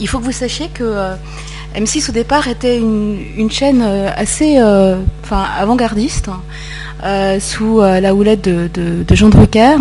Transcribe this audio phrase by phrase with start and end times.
[0.00, 1.14] il faut que vous sachiez que
[1.74, 4.60] M6 au départ était une, chaîne assez
[5.22, 6.30] enfin, avant-gardiste.
[7.40, 9.76] sous la houlette de, Jean Drucker.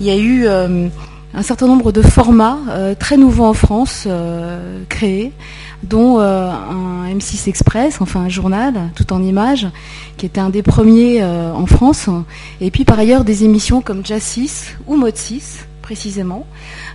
[0.00, 2.58] Il y a eu un certain nombre de formats
[2.98, 4.06] très nouveaux en France
[4.88, 5.32] créés
[5.82, 9.66] dont euh, un M6 Express, enfin un journal, tout en images,
[10.16, 12.08] qui était un des premiers euh, en France.
[12.60, 16.46] Et puis par ailleurs des émissions comme Jazz 6 ou Mode 6, précisément,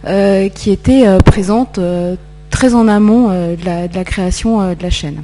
[0.05, 1.79] euh, qui étaient présentes
[2.51, 5.23] très en amont de la, création de la chaîne.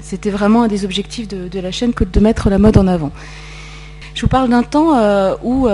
[0.00, 3.10] C'était vraiment un des objectifs de, la chaîne que de mettre la mode en avant.
[4.14, 4.92] Je vous parle d'un temps
[5.42, 5.66] où,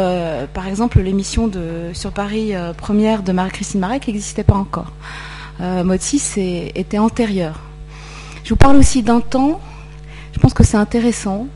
[0.55, 1.51] par exemple, l'émission
[1.92, 4.92] sur Paris première de Marie-Christine Marek n'existait pas encore
[5.61, 6.38] euh, mode 6
[6.75, 7.61] était antérieur.
[8.45, 9.61] Je vous parle aussi d'un temps,
[10.33, 11.47] je pense que c'est intéressant,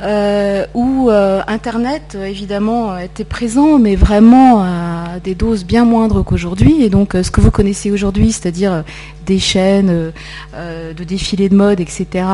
[0.00, 6.82] euh, où euh, Internet, évidemment, était présent, mais vraiment à des doses bien moindres qu'aujourd'hui.
[6.82, 8.84] Et donc, ce que vous connaissez aujourd'hui, c'est-à-dire
[9.26, 10.12] des chaînes
[10.54, 12.24] de défilés de mode, etc.,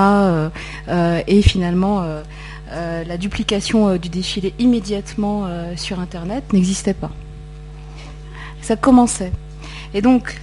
[1.26, 2.04] et finalement
[2.70, 7.10] la duplication du défilé immédiatement sur Internet, n'existait pas.
[8.62, 9.32] Ça commençait.
[9.94, 10.38] Et donc,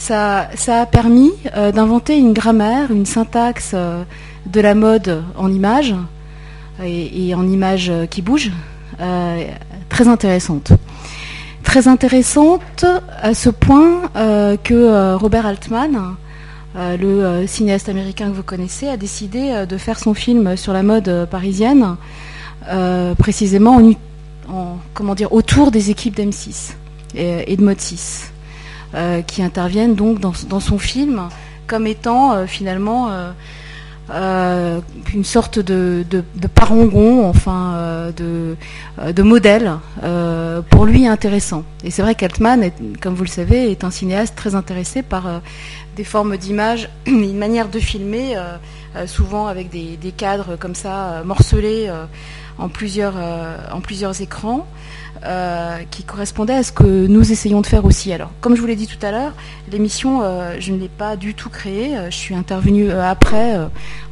[0.00, 4.02] ça, a permis euh, d'inventer une grammaire, une syntaxe euh,
[4.46, 5.94] de la mode en images
[6.84, 8.52] et, en images qui bougent,
[9.00, 9.44] euh,
[9.88, 10.72] très intéressante.
[11.62, 12.84] Très intéressante
[13.22, 14.08] à ce point
[14.64, 16.16] que Robert Altman,
[16.74, 21.28] le cinéaste américain que vous connaissez, a décidé de faire son film sur la mode
[21.30, 21.96] parisienne,
[23.18, 23.80] précisément
[25.30, 26.72] autour des équipes d'M6
[27.14, 28.32] et, de Mode 6.
[28.92, 31.28] Euh, qui interviennent donc dans, son film
[31.68, 33.30] comme étant euh, finalement euh,
[34.10, 36.04] une sorte de,
[36.54, 38.56] parangon, enfin de,
[39.12, 39.72] de, modèle
[40.70, 41.64] pour lui intéressant.
[41.84, 45.42] Et c'est vrai qu'Altman, comme vous le savez, est un cinéaste très intéressé par
[45.96, 48.36] des formes d'image, une manière de filmer,
[49.06, 51.90] souvent avec des, cadres comme ça morcelés
[52.58, 54.66] en en plusieurs écrans.
[55.22, 58.10] Euh, qui correspondait à ce que nous essayons de faire aussi.
[58.10, 59.34] Alors, comme je vous l'ai dit tout à l'heure,
[59.70, 61.94] l'émission, euh, je ne l'ai pas du tout créée.
[61.94, 63.54] Euh, je suis intervenue après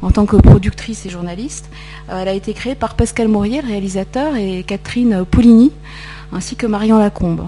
[0.03, 1.71] en tant que productrice et journaliste.
[2.09, 5.71] elle a été créée par Pascal Maurier, le réalisateur, et Catherine Poulini,
[6.31, 7.47] ainsi que Marion Lacombe,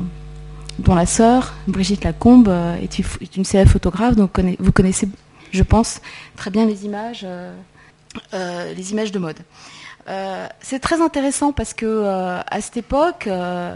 [0.79, 2.51] dont la sœur, Brigitte Lacombe,
[2.81, 4.15] est une célèbre photographe.
[4.15, 5.07] Donc, vous connaissez,
[5.51, 6.01] je pense,
[6.35, 7.27] très bien les images,
[8.33, 9.37] les images de mode.
[10.09, 13.75] Euh, c'est très intéressant parce que euh, à cette époque, euh,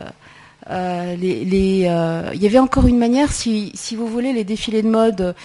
[1.21, 5.35] il y avait encore une manière, si, vous voulez, les défilés de mode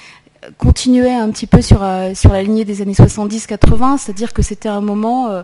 [0.56, 4.80] continuaient un petit peu sur, sur la lignée des années 70-80, c'est-à-dire que c'était un
[4.80, 5.42] moment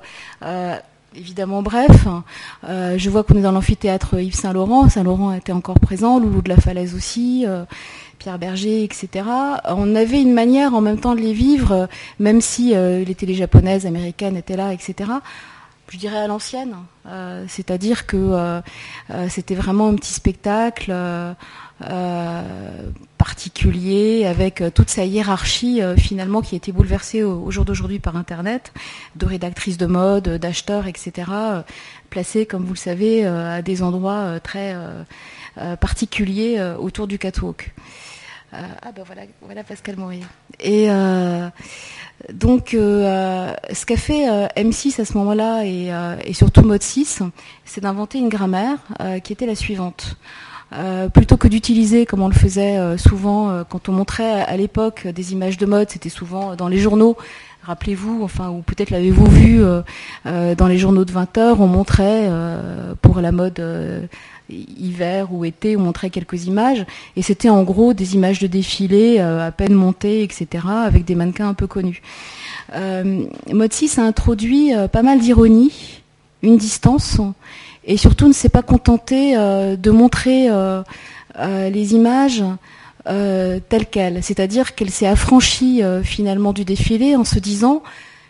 [1.17, 2.07] évidemment bref.
[2.65, 4.89] je vois qu'on est dans l'amphithéâtre Yves Saint-Laurent.
[4.89, 7.47] Saint-Laurent était encore présent, Loulou de la Falaise aussi.
[8.19, 9.25] Pierre Berger, etc.
[9.67, 11.89] On avait une manière en même temps de les vivre,
[12.19, 15.11] même si euh, les télé japonaises, américaines étaient là, etc.
[15.89, 16.75] Je dirais à l'ancienne,
[17.07, 18.61] euh, c'est-à-dire que euh,
[19.29, 20.93] c'était vraiment un petit spectacle
[23.19, 28.73] particulier avec toute sa hiérarchie finalement qui a été bouleversée au, jour d'aujourd'hui par Internet,
[29.17, 31.31] de rédactrices de mode, d'acheteurs, etc.
[32.09, 34.75] placés, comme vous le savez, à des endroits très
[35.79, 37.75] particuliers autour du catwalk.
[38.55, 40.23] Euh, ah ben voilà, voilà Pascal Maurier.
[40.61, 41.49] Et euh,
[42.33, 44.27] donc, euh, ce qu'a fait
[44.57, 47.23] M6 à ce moment-là et, surtout Mode 6,
[47.65, 48.79] c'est d'inventer une grammaire
[49.25, 50.17] qui était la suivante.
[51.13, 55.57] Plutôt que d'utiliser, comme on le faisait souvent quand on montrait à, l'époque des images
[55.57, 57.17] de mode, c'était souvent dans les journaux.
[57.63, 59.63] Rappelez-vous, enfin, ou peut-être l'avez-vous vu
[60.25, 62.31] dans les journaux de 20 heures, on montrait
[63.01, 63.61] pour la mode
[64.49, 66.85] hiver ou été, on montrait quelques images,
[67.17, 71.15] et c'était en gros des images de défilé euh, à peine montées, etc., avec des
[71.15, 72.03] mannequins un peu connus.
[72.75, 76.01] Euh, Mode 6 a introduit euh, pas mal d'ironie,
[76.43, 77.19] une distance,
[77.87, 80.49] et surtout ne s'est pas contenté euh, de montrer
[81.39, 82.45] les images
[83.05, 87.83] telles quelles, c'est-à-dire qu'elle s'est affranchie finalement du défilé en se disant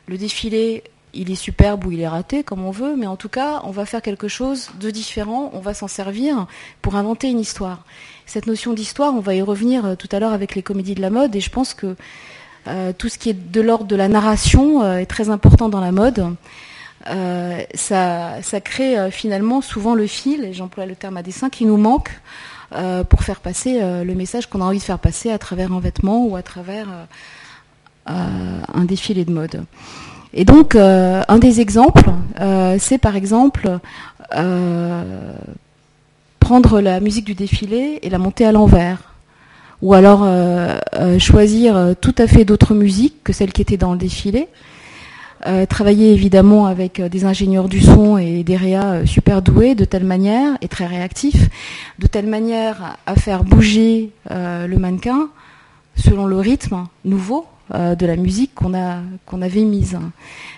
[0.06, 0.85] le défilé
[1.17, 3.70] il est superbe ou il est raté, comme on veut, mais en tout cas, on
[3.70, 6.47] va faire quelque chose de différent, on va s'en servir
[6.82, 7.85] pour inventer une histoire.
[8.26, 11.02] Cette notion d'histoire, on va y revenir euh, tout à l'heure avec les comédies de
[11.02, 11.97] la mode, et je pense que
[12.69, 15.81] euh, tout ce qui est de l'ordre de la narration euh, est très important dans
[15.81, 16.35] la mode.
[17.75, 22.11] Ça, crée finalement souvent le fil, et j'emploie le terme à dessin, qui nous manque
[23.08, 26.26] pour faire passer le message qu'on a envie de faire passer à travers un vêtement
[26.26, 26.88] ou à travers
[28.06, 29.64] un défilé de mode.
[30.38, 32.11] Et donc, euh, un des exemples,
[32.41, 33.79] euh, c'est par exemple
[34.37, 35.32] euh,
[36.41, 39.14] prendre la musique du défilé et la monter à l'envers,
[39.81, 40.26] ou alors
[41.19, 44.49] choisir tout à fait d'autres musiques que celles qui étaient dans le défilé.
[45.69, 50.56] Travailler évidemment avec des ingénieurs du son et des réas super doués de telle manière
[50.61, 51.49] et très réactifs,
[51.99, 55.29] de telle manière à faire bouger le mannequin
[55.97, 59.99] selon le rythme nouveau euh, de la musique qu'on avait mise.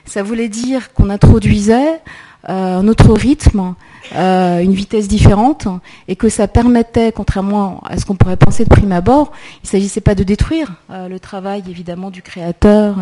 [0.05, 2.03] Ça voulait dire qu'on introduisait
[2.49, 3.75] euh, un autre rythme,
[4.15, 5.69] euh, une vitesse différente,
[6.09, 9.69] et que ça permettait, contrairement à ce qu'on pourrait penser de prime abord, il ne
[9.69, 12.97] s'agissait pas de détruire le travail évidemment du créateur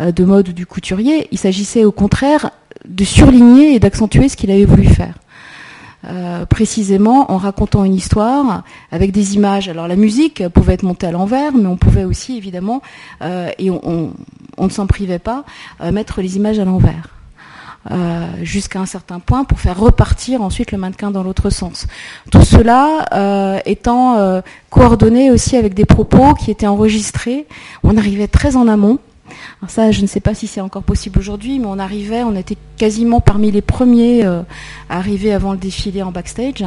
[0.00, 2.50] de mode ou du couturier, il s'agissait au contraire
[2.88, 5.14] de surligner et d'accentuer ce qu'il avait voulu faire.
[6.06, 9.68] Euh, précisément en racontant une histoire avec des images.
[9.68, 12.80] Alors la musique pouvait être montée à l'envers, mais on pouvait aussi évidemment,
[13.20, 14.14] euh, et on,
[14.58, 15.44] ne s'en privait pas,
[15.82, 17.19] euh, mettre les images à l'envers.
[18.42, 21.86] Jusqu'à un certain point pour faire repartir ensuite le mannequin dans l'autre sens.
[22.30, 27.46] Tout cela étant coordonné aussi avec des propos qui étaient enregistrés.
[27.82, 28.98] On arrivait très en amont
[29.68, 32.56] ça, je ne sais pas si c'est encore possible aujourd'hui, mais on arrivait, on était
[32.80, 34.40] quasiment parmi les premiers euh,
[34.88, 36.64] à arriver avant le défilé en backstage.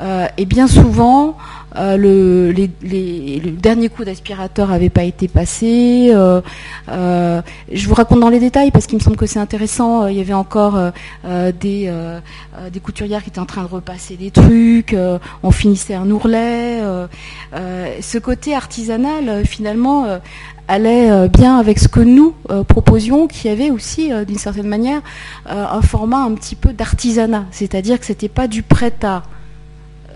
[0.00, 1.36] Euh, et bien souvent,
[1.76, 6.10] euh, le, dernier coup d'aspirateur n'avait pas été passé.
[6.88, 10.06] je vous raconte dans les détails parce qu'il me semble que c'est intéressant.
[10.06, 10.78] Il y avait encore
[11.24, 11.92] des,
[12.72, 14.96] des couturières qui étaient en train de repasser des trucs.
[15.42, 16.80] on finissait un ourlet.
[17.52, 20.06] ce côté artisanal, finalement,
[20.68, 24.68] allait euh, bien avec ce que nous euh, proposions, qui avait aussi, euh, d'une certaine
[24.68, 25.00] manière,
[25.46, 29.22] un format un petit peu d'artisanat, c'est-à-dire que c'était pas du prêt à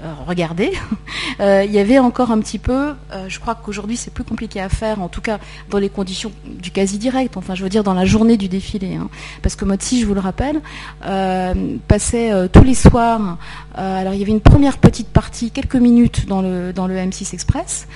[0.03, 0.73] euh, regardez,
[1.41, 4.61] euh, il y avait encore un petit peu, euh, je crois qu'aujourd'hui c'est plus compliqué
[4.61, 5.39] à faire, en tout cas
[5.71, 8.97] dans les conditions du quasi direct, enfin je veux dire dans la journée du défilé,
[8.97, 9.09] hein.
[9.43, 10.61] parce que Motsi, je vous le rappelle,
[11.89, 13.39] passait tous les soirs,
[13.75, 17.33] alors il y avait une première petite partie, quelques minutes dans le, dans le M6
[17.33, 17.87] Express,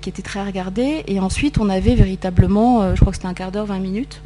[0.00, 3.52] qui était très regardée, et ensuite on avait véritablement, je crois que c'était un quart
[3.52, 4.22] d'heure, 20 minutes,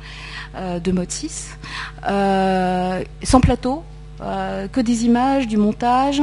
[0.56, 1.56] de 6,
[2.02, 3.84] sans plateau,
[4.22, 6.22] euh, que des images, du montage,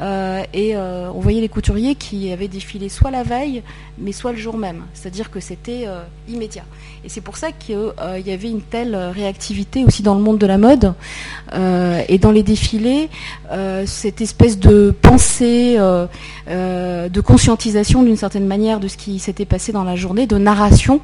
[0.00, 3.64] euh, et euh, on voyait les couturiers qui avaient défilé soit la veille,
[3.98, 4.82] mais soit le jour même.
[4.94, 5.86] C'est-à-dire que c'était
[6.28, 6.64] immédiat.
[7.04, 7.92] Et c'est pour ça qu'il
[8.24, 10.94] y avait une telle réactivité aussi dans le monde de la mode
[11.52, 13.10] et dans les défilés,
[13.86, 15.76] cette espèce de pensée,
[16.46, 21.00] de conscientisation d'une certaine manière de ce qui s'était passé dans la journée, de narration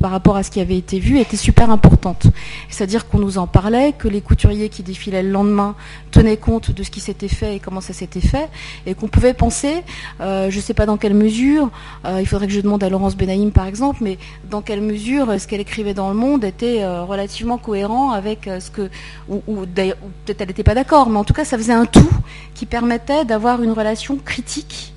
[0.00, 2.26] par rapport à ce qui avait été vu était super importante.
[2.68, 5.74] C'est-à-dire qu'on nous en parlait, que les couturiers qui défilaient le lendemain
[6.10, 8.48] tenaient compte de ce qui s'était fait et comment ça s'était fait,
[8.86, 9.82] et qu'on pouvait penser,
[10.20, 11.70] euh, je ne sais pas dans quelle mesure,
[12.04, 14.18] euh, il faudrait que je demande à Laurence Benaïm par exemple, mais
[14.50, 18.70] dans quelle mesure ce qu'elle écrivait dans le monde était euh, relativement cohérent avec ce
[18.70, 18.90] que,
[19.28, 22.10] ou, ou peut-être elle n'était pas d'accord, mais en tout cas ça faisait un tout
[22.54, 24.91] qui permettait d'avoir une relation critique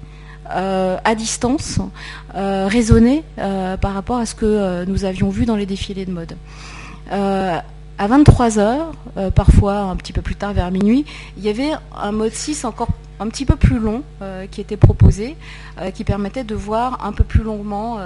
[0.52, 1.80] euh, à distance,
[2.36, 6.36] euh, euh, par rapport à ce que nous avions vu dans les défilés de mode.
[7.10, 8.92] à 23 heures,
[9.34, 11.06] parfois un petit peu plus tard vers minuit,
[11.38, 12.90] il y avait un mode 6 encore
[13.20, 14.04] un petit peu plus long
[14.52, 15.38] qui était proposé,
[15.94, 18.00] qui permettait de voir un peu plus longuement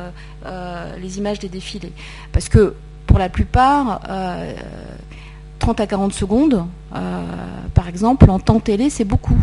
[1.01, 1.93] les images des défilés.
[2.31, 2.75] Parce que
[3.07, 4.01] pour la plupart,
[5.57, 6.65] 30 à 40 secondes,
[7.73, 9.37] par exemple, en temps télé, c'est beaucoup.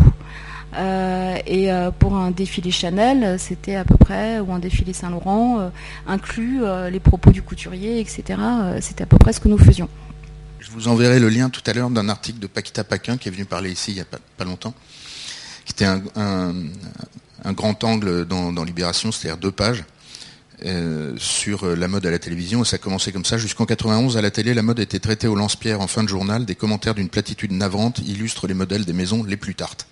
[0.76, 5.60] Euh, et euh, pour un défilé Chanel, c'était à peu près, ou un défilé Saint-Laurent,
[5.60, 5.68] euh,
[6.06, 8.38] inclus les propos du couturier, etc.
[8.80, 9.88] c'était à peu près ce que nous faisions.
[10.60, 13.32] Je vous enverrai le lien tout à l'heure d'un article de Paquita Paquin qui est
[13.32, 14.74] venu parler ici il n'y a pas, longtemps,
[15.64, 16.52] qui était un,
[17.52, 19.84] grand angle dans, Libération, c'est-à-dire deux pages.
[21.18, 23.38] sur la mode à la télévision, et ça a commencé comme ça.
[23.38, 26.44] Jusqu'en 91, à la télé, la mode était traitée au lance-pierre en fin de journal.
[26.44, 29.86] Des commentaires d'une platitude navrante illustrent les modèles des maisons les plus tartes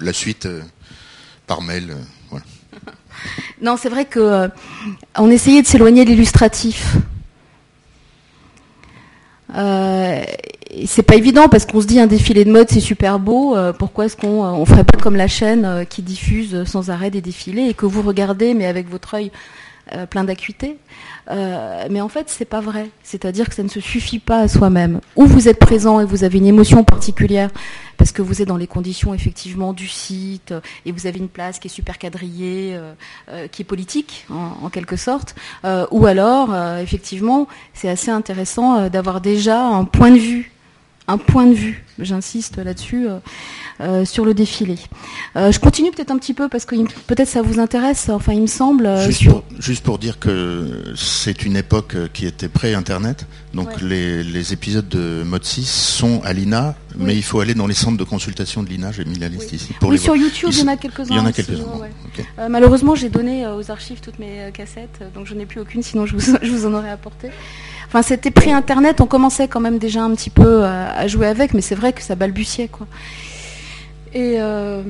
[0.00, 0.60] la suite euh,
[1.46, 1.94] par mail.
[2.32, 2.38] Euh,
[3.62, 6.96] non, c'est vrai qu'on euh, essayait de s'éloigner de l'illustratif.
[10.86, 13.56] c'est pas évident parce qu'on se dit un défilé de mode c'est super beau.
[13.78, 17.66] pourquoi est-ce qu'on on ferait pas comme la chaîne qui diffuse sans arrêt des défilés
[17.68, 19.32] et que vous regardez mais avec votre œil
[20.08, 20.76] plein d'acuité
[21.28, 22.90] Mais en fait c'est pas vrai.
[23.02, 25.00] C'est-à-dire que ça ne se suffit pas à soi-même.
[25.16, 27.50] Ou vous êtes présent et vous avez une émotion particulière
[28.00, 31.28] parce que vous êtes dans les conditions effectivement du site euh, et vous avez une
[31.28, 32.94] place qui est super quadrillée, euh,
[33.28, 35.34] euh, qui est politique en, quelque sorte,
[35.90, 40.52] ou alors effectivement c'est assez intéressant d'avoir déjà un point de vue
[41.10, 43.08] un point de vue, j'insiste là-dessus,
[43.80, 44.76] euh, sur le défilé.
[45.34, 46.76] je continue peut-être un petit peu parce que
[47.06, 48.88] peut-être ça vous intéresse, enfin il me semble.
[49.58, 55.44] Juste, pour, dire que c'est une époque qui était pré-internet, donc les, épisodes de Mode
[55.44, 58.92] 6 sont à l'INA, mais il faut aller dans les centres de consultation de l'INA,
[58.92, 59.72] j'ai mis la liste ici.
[59.80, 61.14] Pour oui, sur YouTube, il y en a quelques-uns.
[61.14, 62.48] Il y en a quelques-uns.
[62.48, 66.16] malheureusement, j'ai donné aux archives toutes mes cassettes, donc je n'ai plus aucune, sinon je
[66.16, 67.30] vous, je vous en aurais apporté.
[67.90, 71.60] Enfin, c'était pré-internet, on commençait quand même déjà un petit peu à, jouer avec, mais
[71.60, 72.86] c'est vrai que ça balbutiait, quoi.
[74.14, 74.80] Et euh,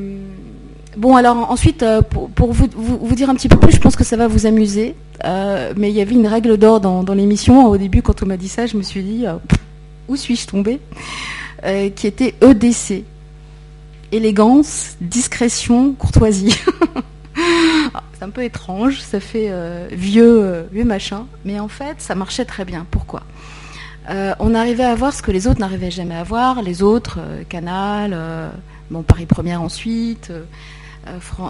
[0.99, 4.19] bon, alors ensuite, euh, pour, vous, dire un petit peu plus, je pense que ça
[4.19, 4.95] va vous amuser.
[5.25, 7.65] Euh, mais il y avait une règle d'or dans, l'émission.
[7.69, 9.25] Au début, quand on m'a dit ça, je me suis dit,
[10.07, 10.79] où suis-je tombée?
[11.97, 13.05] Qui était EDC.
[14.13, 16.55] Élégance, discrétion, courtoisie.
[18.21, 22.15] c'est un peu étrange, ça fait euh, vieux, euh, vieux machin, mais en fait, ça
[22.15, 22.87] marchait très bien.
[22.91, 23.23] Pourquoi?
[24.11, 26.61] Euh, On arrivait à voir ce que les autres n'arrivaient jamais à voir.
[26.61, 28.15] Les autres, Canal,
[28.91, 30.31] bon, Paris Première ensuite,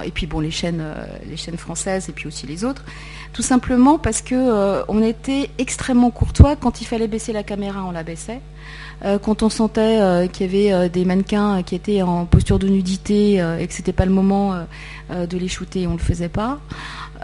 [0.04, 0.84] et puis bon, les chaînes,
[1.28, 2.84] les chaînes françaises, et puis aussi les autres.
[3.32, 6.54] Tout simplement parce que on était extrêmement courtois.
[6.54, 8.40] Quand il fallait baisser la caméra, on la baissait.
[9.22, 13.66] quand on sentait qu'il y avait des mannequins qui étaient en posture de nudité et
[13.66, 14.54] que c'était pas le moment
[15.10, 16.58] euh, de les shooter, on ne le faisait pas.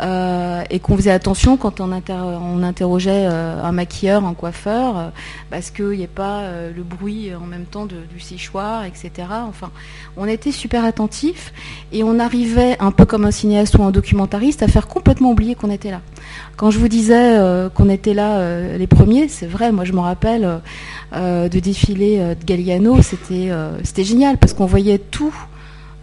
[0.02, 5.12] Euh, et qu'on faisait attention quand on, interrogeait euh, un maquilleur, un coiffeur,
[5.50, 6.42] parce qu'il n'y ait pas
[6.74, 9.10] le bruit en même temps du séchoir, etc.
[9.48, 9.70] Enfin,
[10.16, 11.52] on était super attentifs
[11.92, 15.54] et on arrivait, un peu comme un cinéaste ou un documentariste, à faire complètement oublier
[15.54, 16.02] qu'on était là.
[16.56, 17.38] Quand je vous disais
[17.74, 20.60] qu'on était là les premiers, c'est vrai, moi je me rappelle
[21.14, 25.34] de défiler de Galliano, c'était génial parce qu'on voyait tout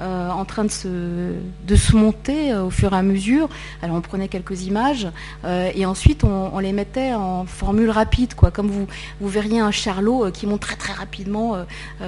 [0.02, 0.88] euh, en train de se,
[1.68, 3.48] de se monter euh, au fur et à mesure.
[3.84, 5.08] Alors on prenait quelques images
[5.46, 8.50] euh, et ensuite on, les mettait en formule rapide, quoi.
[8.50, 8.88] Comme vous,
[9.22, 11.58] vous verriez un Charlot qui montre très très rapidement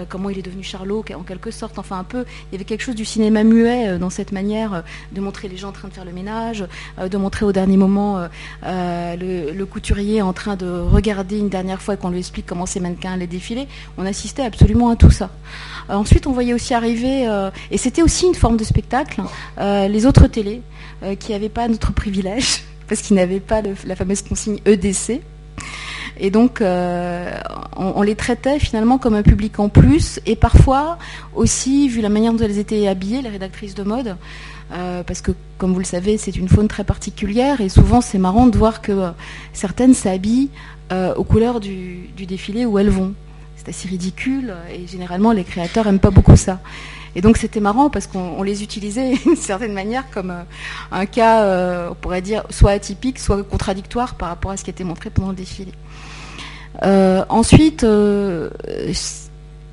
[0.07, 1.77] comment il est devenu Charlot, en quelque sorte.
[1.77, 5.21] Enfin un peu, il y avait quelque chose du cinéma muet dans cette manière de
[5.21, 6.65] montrer les gens en train de faire le ménage,
[6.99, 8.27] de montrer au dernier moment
[8.63, 12.79] le, couturier en train de regarder une dernière fois et qu'on lui explique comment ces
[12.79, 13.67] mannequins allaient défiler.
[13.97, 15.29] On assistait absolument à tout ça.
[15.89, 17.27] ensuite on voyait aussi arriver,
[17.77, 19.22] c'était aussi une forme de spectacle.
[19.60, 20.62] Euh, les autres télés
[21.03, 25.22] euh, qui n'avaient pas notre privilège, parce qu'ils n'avaient pas la fameuse consigne EDC.
[26.17, 27.38] Et donc, euh,
[27.75, 30.98] on, les traitait finalement comme un public en plus, et parfois
[31.36, 34.15] aussi, vu la manière dont elles étaient habillées, les rédactrices de mode,
[34.70, 38.48] parce que, comme vous le savez, c'est une faune très particulière, et souvent c'est marrant
[38.48, 39.12] de voir que
[39.51, 40.50] certaines s'habillent
[40.91, 43.13] aux couleurs du, défilé où elles vont.
[43.58, 46.62] C'est assez ridicule, et généralement les créateurs n'aiment pas beaucoup ça.
[47.15, 50.43] Et donc c'était marrant parce qu'on les utilisait d'une certaine manière comme euh,
[50.91, 54.69] un cas, euh, on pourrait dire, soit atypique, soit contradictoire par rapport à ce qui
[54.69, 55.72] était montré pendant le défilé.
[56.84, 57.86] Euh, ensuite,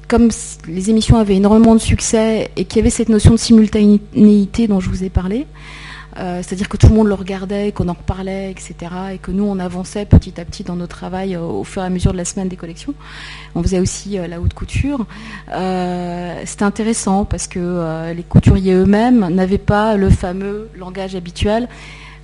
[0.08, 0.28] comme
[0.68, 4.78] les émissions avaient énormément de succès et qu'il y avait cette notion de simultanéité dont
[4.78, 5.46] je vous ai parlé,
[6.18, 8.74] euh, c'est-à-dire que tout le monde le regardait, qu'on en reparlait, etc.
[9.14, 11.86] Et que nous, on avançait petit à petit dans nos travail euh, au fur et
[11.86, 12.94] à mesure de la semaine des collections.
[13.54, 15.06] On faisait aussi euh, la haute couture.
[15.48, 21.68] C'était intéressant parce que les couturiers eux-mêmes n'avaient pas le fameux langage habituel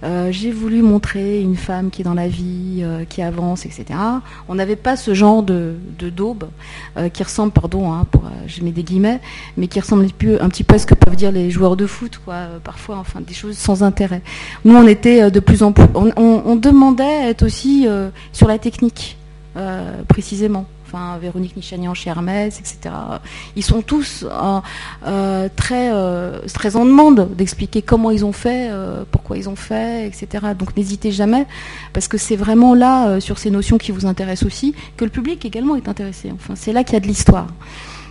[0.05, 3.87] euh, j'ai voulu montrer une femme qui est dans la vie, euh, qui avance, etc.
[4.49, 6.45] On n'avait pas ce genre de, daube
[6.97, 9.21] euh, qui ressemble, pardon, hein, pour, je mets des guillemets,
[9.57, 12.21] mais qui ressemble un petit, peu, à ce que peuvent dire les joueurs de foot,
[12.25, 14.23] quoi, parfois, enfin, des choses sans intérêt.
[14.64, 17.87] Nous, on était de plus en plus, on, demandait à être aussi
[18.33, 19.17] sur la technique,
[20.09, 22.95] précisément enfin Véronique Nichanian chez Hermès, etc.
[23.57, 24.61] Ils sont tous euh,
[25.07, 28.71] euh, très, euh, très en demande d'expliquer comment ils ont fait,
[29.11, 30.47] pourquoi ils ont fait, etc.
[30.59, 31.47] Donc n'hésitez jamais,
[31.92, 35.45] parce que c'est vraiment là, sur ces notions qui vous intéressent aussi, que le public
[35.45, 36.33] également est intéressé.
[36.35, 37.47] Enfin, c'est là qu'il y a de l'histoire.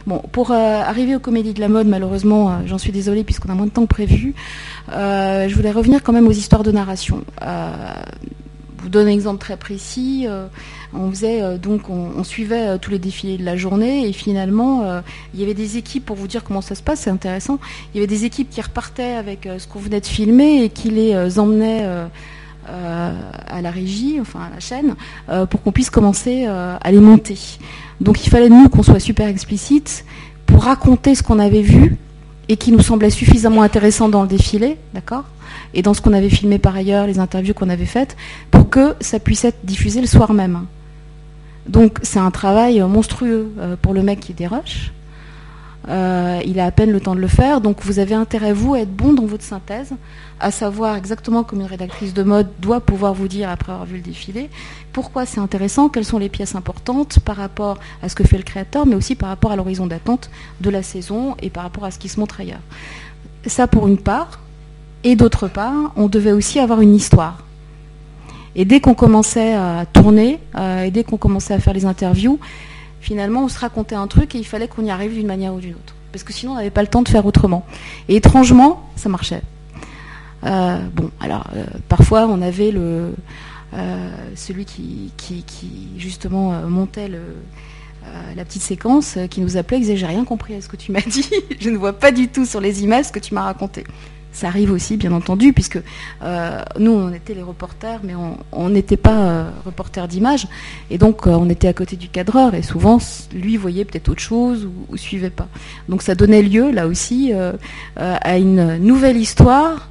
[0.06, 3.66] Bon, pour arriver aux comédies de la mode, malheureusement, j'en suis désolée puisqu'on a moins
[3.66, 4.36] de temps que prévu,
[4.90, 7.24] je voulais revenir quand même aux histoires de narration.
[8.80, 10.28] Vous donne un exemple très précis
[10.94, 14.84] on faisait euh, donc on, suivait euh, tous les défilés de la journée et finalement
[14.84, 15.02] euh,
[15.34, 17.60] il y avait des équipes pour vous dire comment ça se passe, c'est intéressant.
[17.94, 20.90] Il y avait des équipes qui repartaient avec ce qu'on venait de filmer et qui
[20.90, 21.86] les emmenaient
[22.66, 24.96] à la régie, enfin à la chaîne,
[25.50, 27.38] pour qu'on puisse commencer à les monter.
[28.02, 30.06] Donc il fallait nous qu'on soit super explicite
[30.46, 31.98] pour raconter ce qu'on avait vu
[32.50, 35.26] et qui nous semblait suffisamment intéressant dans le défilé, d'accord
[35.74, 38.16] Et dans ce qu'on avait filmé par ailleurs, les interviews qu'on avait faites,
[38.52, 40.66] pour que ça puisse être diffusé le soir même.
[41.68, 44.92] Donc c'est un travail monstrueux euh, pour le mec qui déroche.
[45.88, 47.62] Il a à peine le temps de le faire.
[47.62, 49.94] Donc vous avez intérêt, vous, à être bon dans votre synthèse,
[50.40, 53.96] à savoir exactement comme une rédactrice de mode doit pouvoir vous dire après avoir vu
[53.98, 54.50] le défilé,
[54.94, 58.44] pourquoi c'est intéressant, quelles sont les pièces importantes par rapport à ce que fait le
[58.44, 60.30] créateur, mais aussi par rapport à l'horizon d'attente
[60.62, 62.62] de la saison et par rapport à ce qui se montre ailleurs.
[63.46, 64.40] Ça pour une part.
[65.04, 67.44] Et d'autre part, on devait aussi avoir une histoire.
[68.56, 72.40] Et dès qu'on commençait à tourner, euh, et dès qu'on commençait à faire les interviews,
[73.08, 75.62] finalement, on se racontait un truc et il fallait qu'on y arrive d'une manière ou
[75.62, 75.96] d'une autre.
[76.12, 77.66] Parce que sinon, on n'avait pas le temps de faire autrement.
[78.10, 79.42] Et étrangement, ça marchait.
[80.44, 83.14] Euh, bon, alors, euh, parfois, on avait le,
[84.36, 85.14] celui qui,
[85.98, 87.10] justement, montait
[88.36, 90.92] la petite séquence qui nous appelait et disait J'ai rien compris à ce que tu
[90.92, 91.30] m'as dit,
[91.62, 93.86] je ne vois pas du tout sur les images ce que tu m'as raconté.
[94.32, 95.80] Ça arrive aussi, bien entendu, puisque
[96.22, 98.14] euh, nous, on était les reporters, mais
[98.52, 100.48] on n'était pas euh, reporters d'image.
[100.92, 103.00] Et donc, euh, on était à côté du cadreur, et souvent,
[103.34, 105.48] lui voyait peut-être autre chose ou, ne suivait pas.
[105.90, 107.34] Donc, ça donnait lieu, là aussi,
[107.96, 109.90] à une nouvelle histoire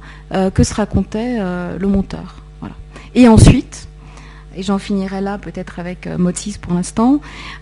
[0.53, 1.39] que se racontait
[1.77, 2.35] le monteur.
[2.59, 2.75] Voilà.
[3.15, 3.87] Et ensuite,
[4.55, 7.19] et j'en finirai là peut-être avec Motis pour l'instant,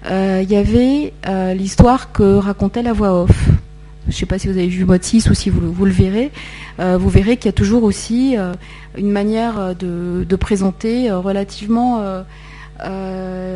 [0.07, 1.13] il y avait
[1.55, 3.49] l'histoire que racontait la voix off.
[4.07, 6.31] Je ne sais pas si vous avez vu Motis ou si vous, vous le verrez.
[6.79, 8.53] Euh, vous verrez qu'il y a toujours aussi euh,
[8.97, 12.23] une manière euh, de, présenter relativement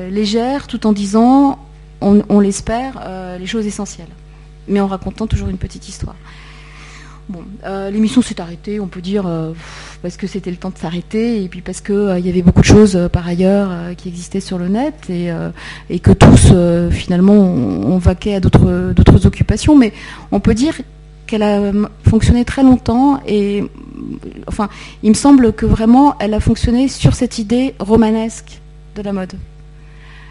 [0.09, 1.59] légère, tout en disant,
[2.01, 4.07] on, l'espère, les choses essentielles,
[4.67, 6.15] mais en racontant toujours une petite histoire.
[7.29, 7.43] Bon,
[7.91, 9.29] l'émission s'est arrêtée, on peut dire,
[10.01, 12.61] parce que c'était le temps de s'arrêter, et puis parce qu'il il y avait beaucoup
[12.61, 15.29] de choses par ailleurs qui existaient sur le net, et,
[15.91, 16.51] et que tous,
[16.89, 19.77] finalement, on, on, vaquait à d'autres occupations.
[19.77, 19.93] Mais
[20.31, 20.73] on peut dire
[21.29, 21.71] qu'elle a
[22.09, 23.63] fonctionné très longtemps et
[24.47, 24.67] enfin,
[25.03, 28.59] il me semble que vraiment elle a fonctionné sur cette idée romanesque
[28.95, 29.33] de la mode.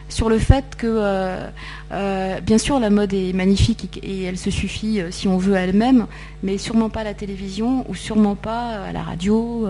[0.08, 1.46] Sur le fait que, euh,
[1.92, 5.54] euh, bien sûr, la mode est magnifique et, elle se suffit euh, si on veut
[5.54, 6.06] elle-même,
[6.42, 9.68] mais sûrement pas à la télévision ou sûrement pas à la radio,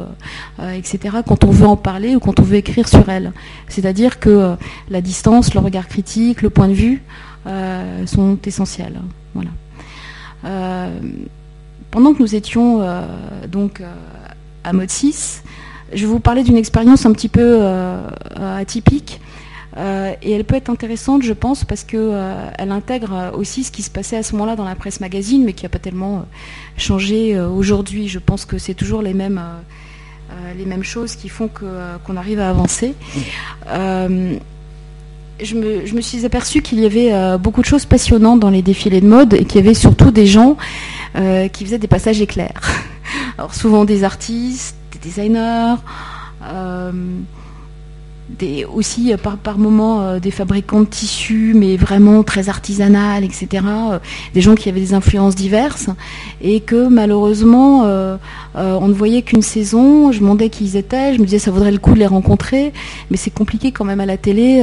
[0.60, 3.32] etc., quand on veut en parler ou quand on veut écrire sur elle.
[3.68, 4.54] C'est-à-dire que
[4.90, 7.02] la distance, le regard critique, le point de vue
[8.06, 9.00] sont essentiels.
[9.34, 10.90] Voilà.
[11.90, 12.86] Pendant que nous étions
[13.50, 13.82] donc
[14.62, 15.42] à Mode 6,
[15.94, 17.62] je vais vous parler d'une expérience un petit peu
[18.36, 19.20] atypique.
[19.78, 24.16] Et elle peut être intéressante, je pense, parce qu'elle intègre aussi ce qui se passait
[24.16, 26.26] à ce moment-là dans la presse magazine, mais qui n'a pas tellement
[26.76, 28.08] changé aujourd'hui.
[28.08, 29.40] Je pense que c'est toujours les mêmes,
[30.56, 32.94] les mêmes choses qui font qu'on arrive à avancer
[35.40, 35.54] je
[35.94, 39.06] me, suis aperçue qu'il y avait euh, beaucoup de choses passionnantes dans les défilés de
[39.06, 40.56] mode et qu'il y avait surtout des gens
[41.16, 42.60] euh, qui faisaient des passages éclairs.
[43.38, 45.76] Alors souvent des artistes, des designers,
[46.42, 46.92] euh,
[48.28, 53.24] des, aussi euh, par, par moments euh, des fabricants de tissus, mais vraiment très artisanales,
[53.24, 53.64] etc.
[53.66, 53.98] Euh,
[54.34, 55.88] des gens qui avaient des influences diverses
[56.40, 57.82] et que malheureusement
[58.54, 60.12] on ne voyait qu'une saison.
[60.12, 62.72] Je demandais qui ils étaient, je me disais ça vaudrait le coup de les rencontrer,
[63.10, 64.62] mais c'est compliqué quand même à la télé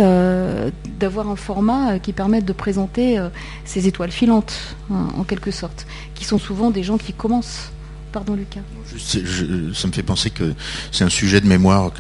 [1.00, 3.20] d'avoir un format qui permette de présenter
[3.64, 7.72] ces étoiles filantes, hein, en quelque sorte, qui sont souvent des gens qui commencent
[8.16, 8.62] Pardon, Lucas.
[8.98, 10.54] ça me fait penser que
[10.94, 11.92] c'est un sujet de mémoire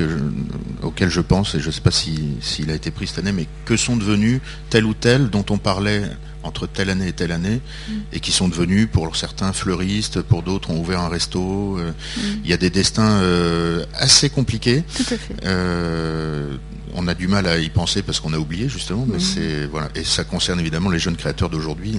[0.81, 3.47] auquel je pense, et je ne sais pas s'il a été pris cette année, mais
[3.65, 6.03] que sont devenus tel ou tel dont on parlait
[6.43, 7.93] entre telle année et telle année, mm.
[8.13, 11.77] et qui sont devenus, pour certains, fleuristes, pour d'autres, ont ouvert un resto.
[11.79, 12.21] Euh, mm.
[12.45, 14.85] Il y a des destins euh, assez compliqués.
[14.95, 15.35] Tout à fait.
[15.43, 16.55] Euh,
[16.95, 19.19] on a du mal à y penser parce qu'on a oublié justement, mais mm.
[19.19, 21.97] c'est voilà et ça concerne évidemment les jeunes créateurs d'aujourd'hui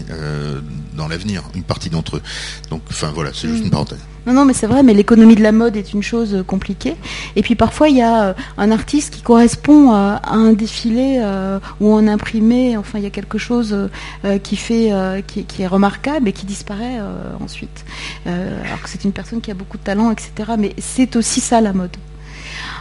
[0.95, 2.23] dans l'avenir, une partie d'entre eux.
[2.71, 4.01] Donc enfin voilà, c'est juste une parenthèse.
[4.27, 6.97] Non, non, mais c'est vrai, mais l'économie de la mode est une chose euh, compliquée.
[7.37, 11.61] Et puis parfois, il y a euh, un artiste qui correspond à, un défilé euh,
[11.81, 12.77] ou un imprimé.
[12.77, 13.89] Enfin, il y a quelque chose
[14.43, 14.91] qui fait,
[15.27, 17.01] qui, est remarquable et qui disparaît
[17.41, 17.85] ensuite.
[18.27, 20.53] alors que c'est une personne qui a beaucoup de talent, etc.
[20.59, 21.97] Mais c'est aussi ça la mode.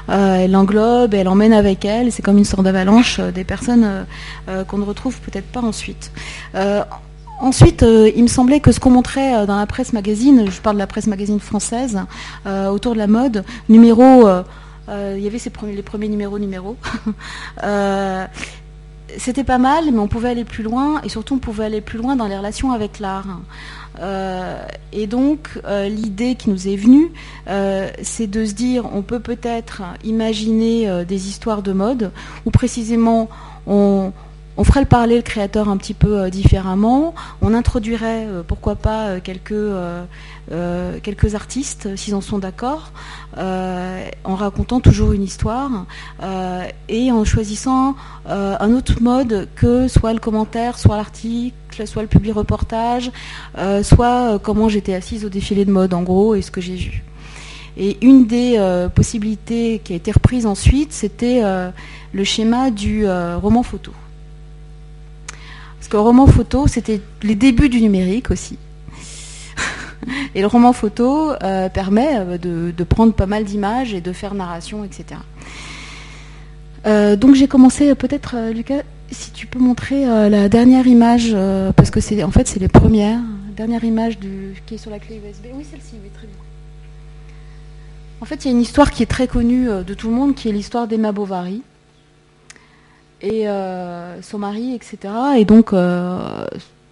[0.08, 2.12] Elle englobe, elle emmène avec elle.
[2.12, 4.06] C'est comme une sorte d'avalanche des personnes
[4.68, 6.12] qu'on ne retrouve peut-être pas ensuite.
[7.40, 10.62] Ensuite, euh, il me semblait que ce qu'on montrait euh, dans la presse magazine, je
[10.62, 12.00] parle de la presse magazine française,
[12.46, 14.30] euh, autour de la mode, numéro,
[14.88, 16.78] il y avait premiers, les premiers numéros numéros.
[19.18, 22.00] C'était pas mal, mais on pouvait aller plus loin, et surtout on pouvait aller plus
[22.00, 23.40] loin dans les relations avec l'art.
[24.92, 25.50] Et donc,
[25.88, 27.12] l'idée qui nous est venue,
[28.02, 32.12] c'est de se dire, on peut peut-être imaginer des histoires de mode,
[32.46, 33.30] où précisément
[33.68, 34.12] on,
[34.58, 37.14] on ferait le parler le créateur un petit peu différemment.
[37.42, 39.54] On introduirait, pourquoi pas, quelques,
[41.04, 42.92] quelques artistes, s'ils en sont d'accord,
[43.38, 45.86] en racontant toujours une histoire
[46.90, 47.96] et en choisissant
[48.28, 53.12] un autre mode que soit le commentaire, soit l'article, soit le public reportage,
[53.84, 57.04] soit comment j'étais assise au défilé de mode en gros et ce que j'ai vu.
[57.78, 61.70] Et une des euh, possibilités qui a été reprise ensuite, c'était euh,
[62.14, 63.92] le schéma du euh, roman photo.
[65.86, 68.58] Parce que roman photo, c'était les débuts du numérique aussi.
[70.34, 71.34] et le roman photo
[71.76, 75.22] permet de, prendre pas mal d'images et de faire narration, etc.
[76.86, 81.38] donc j'ai commencé peut-être, Lucas, si tu peux montrer la dernière image,
[81.76, 83.22] parce que c'est en fait c'est les premières,
[83.56, 84.18] dernière image
[84.66, 85.46] qui est sur la clé USB.
[85.54, 86.36] Oui, celle-ci, oui, très bien.
[88.22, 90.16] En fait, il y a une histoire qui est très connue euh, de tout le
[90.16, 91.62] monde, qui est l'histoire d'Emma Bovary
[93.22, 95.14] et euh, son mari, etc.
[95.38, 96.46] Et donc, euh,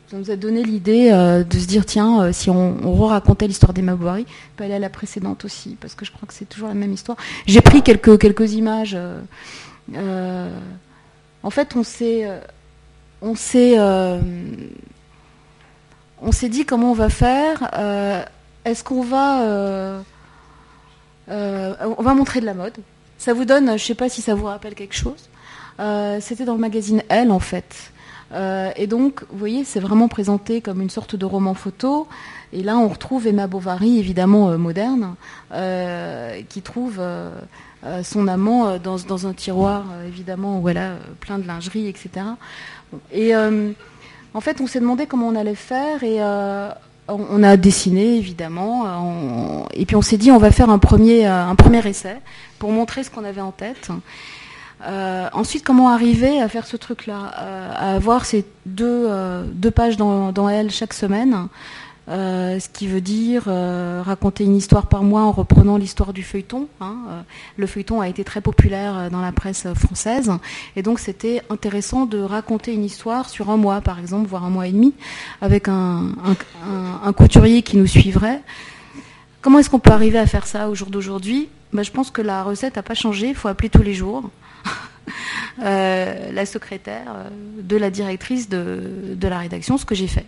[0.10, 4.26] ça nous a donné l'idée de se dire, tiens, si on, racontait l'histoire d'Emma Bovary,
[4.28, 6.76] on peut aller à la précédente aussi, parce que je crois que c'est toujours la
[6.76, 7.18] même histoire.
[7.48, 8.98] J'ai pris quelques, quelques images.
[9.96, 12.28] en fait, on s'est,
[13.22, 14.22] on s'est, on
[16.32, 17.72] s'est dit comment on va faire.
[18.66, 20.04] Est-ce qu'on va
[21.30, 22.78] euh, on va montrer de la mode.
[23.18, 25.30] Ça vous donne, je ne sais pas si ça vous rappelle quelque chose.
[25.80, 27.92] Euh, c'était dans le magazine Elle en fait.
[28.32, 32.08] Euh, et donc, vous voyez, c'est vraiment présenté comme une sorte de roman photo.
[32.52, 35.16] Et là, on retrouve Emma Bovary, évidemment moderne,
[36.50, 37.02] qui trouve
[38.04, 42.26] son amant dans, un tiroir, évidemment, voilà, plein de lingerie, etc.
[43.12, 46.20] Et en fait, on s'est demandé comment on allait faire et
[47.08, 51.56] on a dessiné évidemment, euh, et puis on s'est dit on va faire euh, un
[51.56, 52.18] premier essai
[52.60, 53.90] pour montrer ce qu'on avait en tête.
[54.86, 59.10] Euh, ensuite, comment arriver à faire ce truc-là, à avoir ces deux,
[59.54, 61.48] deux pages dans, dans, elle chaque semaine,
[62.10, 66.22] euh, ce qui veut dire euh, raconter une histoire par mois en reprenant l'histoire du
[66.22, 66.68] feuilleton.
[66.82, 66.98] Hein.
[67.08, 67.22] Euh,
[67.56, 70.30] le feuilleton a été très populaire dans la presse française,
[70.76, 74.50] et donc c'était intéressant de raconter une histoire sur un mois, par exemple, voire un
[74.50, 74.94] mois et demi,
[75.42, 76.10] avec un,
[77.16, 78.42] couturier qui nous suivrait.
[79.42, 81.48] Comment est-ce qu'on peut arriver à faire ça au jour d'aujourd'hui?
[81.72, 84.30] Ben, Je pense que la recette n'a pas changé, il faut appeler tous les jours.
[85.58, 87.28] la secrétaire
[87.62, 90.26] de la directrice de la rédaction, ce que j'ai fait.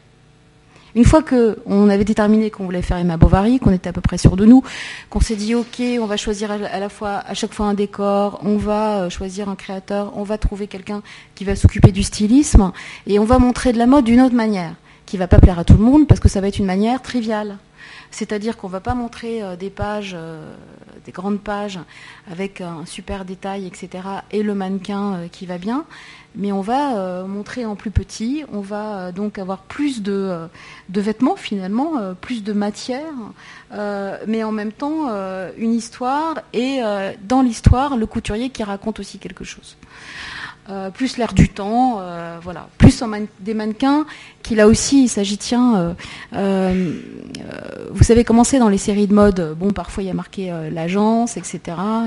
[0.95, 4.17] Une fois qu'on avait déterminé qu'on voulait faire Emma Bovary, qu'on était à peu près
[4.17, 4.63] sûr de nous,
[5.09, 8.39] qu'on s'est dit ok, on va choisir à la fois à chaque fois un décor,
[8.43, 11.03] on va euh, choisir un créateur, on va trouver quelqu'un
[11.35, 12.71] qui va s'occuper du stylisme
[13.07, 14.73] et on va montrer de la mode d'une autre manière,
[15.05, 17.01] qui va pas plaire à tout le monde parce que ça va être une manière
[17.01, 17.57] triviale.
[18.11, 20.53] C'est-à-dire qu'on ne va pas montrer euh, des pages, euh,
[21.05, 21.79] des grandes pages
[22.31, 24.03] avec un super détail, etc.
[24.31, 25.85] et le mannequin qui va bien,
[26.37, 30.11] mais on va euh, montrer en plus petit, on va euh, donc avoir plus de,
[30.11, 30.47] euh,
[30.89, 33.13] vêtements finalement, plus de matière,
[34.27, 35.09] mais en même temps
[35.57, 36.79] une histoire et
[37.23, 39.77] dans l'histoire le couturier qui raconte aussi quelque chose.
[40.67, 43.03] Euh, plus l'air du temps, euh, voilà, plus
[43.39, 44.03] des mannequins
[44.41, 45.95] qui là aussi il s'agit tiens,
[46.33, 46.99] euh,
[47.91, 51.37] vous savez commencer dans les séries de mode, bon parfois il y a marqué l'agence,
[51.37, 51.59] etc.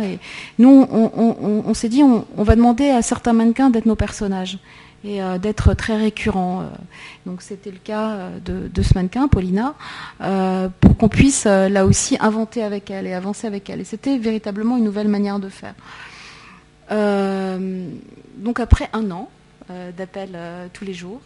[0.03, 0.19] Et
[0.59, 4.59] nous on, s'est dit on, va demander à certains mannequins d'être nos personnages
[5.05, 6.65] et d'être très récurrents.
[7.27, 9.75] donc c'était le cas de, ce mannequin, Paulina,
[10.81, 13.81] pour qu'on puisse là aussi inventer avec elle et avancer avec elle.
[13.81, 15.75] Et c'était véritablement une nouvelle manière de faire.
[16.91, 17.91] Euh,
[18.37, 19.29] donc après un an
[19.71, 21.21] euh, d'appel euh, tous les jours,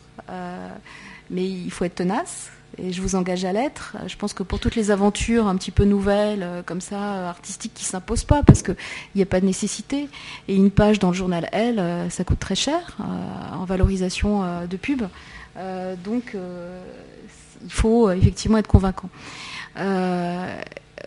[1.31, 3.97] mais il faut être tenace, et je vous engage à l'être.
[4.07, 7.85] Je pense que pour toutes les aventures un petit peu nouvelles, comme ça, artistiques, qui
[7.85, 8.77] ne s'imposent pas, parce qu'il
[9.15, 10.09] n'y a pas de nécessité,
[10.49, 12.97] et une page dans le journal Elle, ça coûte très cher
[13.53, 15.03] en valorisation de pub.
[16.05, 16.37] donc,
[17.65, 19.11] il faut effectivement être convaincant.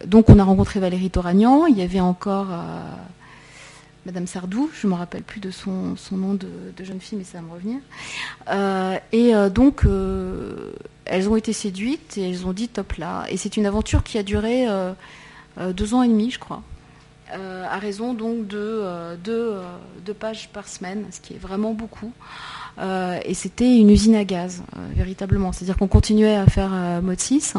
[0.05, 1.65] donc, on a rencontré Valérie Toragnan.
[1.67, 2.47] Il y avait encore
[4.05, 6.47] Madame Sardou, je ne me rappelle plus de son, nom de,
[6.83, 7.79] jeune fille, mais ça va me revenir.
[8.49, 10.73] Euh, et euh, donc, euh,
[11.05, 13.25] elles ont été séduites et elles ont dit top là.
[13.29, 14.67] Et c'est une aventure qui a duré
[15.73, 16.61] deux ans et demi, je crois.
[17.31, 22.13] à raison donc de deux, pages par semaine, ce qui est vraiment beaucoup.
[22.79, 24.63] Et c'était une usine à gaz,
[24.95, 25.51] véritablement.
[25.51, 27.55] C'est-à-dire qu'on continuait à faire mode 6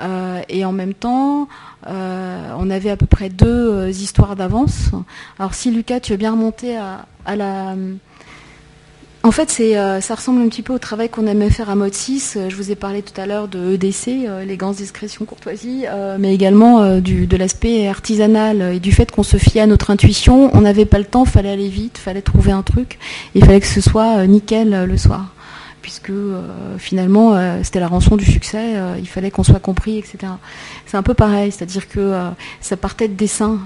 [0.00, 1.48] euh, et en même temps,
[1.86, 4.90] euh, on avait à peu près deux euh, histoires d'avance.
[5.38, 7.74] Alors si Lucas, tu veux bien remonter à, la...
[9.26, 11.74] En fait, c'est, euh, ça ressemble un petit peu au travail qu'on aimait faire à
[11.74, 12.38] Mode 6.
[12.48, 15.84] Je vous ai parlé tout à l'heure de EDC, élégance, discrétion, courtoisie,
[16.20, 20.50] mais également de l'aspect artisanal et du fait qu'on se fiait à notre intuition.
[20.54, 23.00] On n'avait pas le temps, fallait aller vite, fallait trouver un truc,
[23.34, 25.32] il fallait que ce soit nickel le soir
[25.86, 26.42] puisque euh,
[26.78, 30.32] finalement euh, c'était la rançon du succès, euh, il fallait qu'on soit compris, etc.
[30.84, 32.12] C'est un peu pareil, c'est-à-dire que
[32.60, 33.60] ça partait de dessins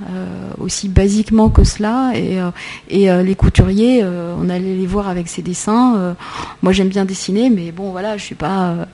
[0.59, 6.15] aussi basiquement que cela, et, les couturiers, on allait les voir avec ces dessins.
[6.63, 8.87] moi j'aime bien dessiner, mais bon voilà, je suis pas.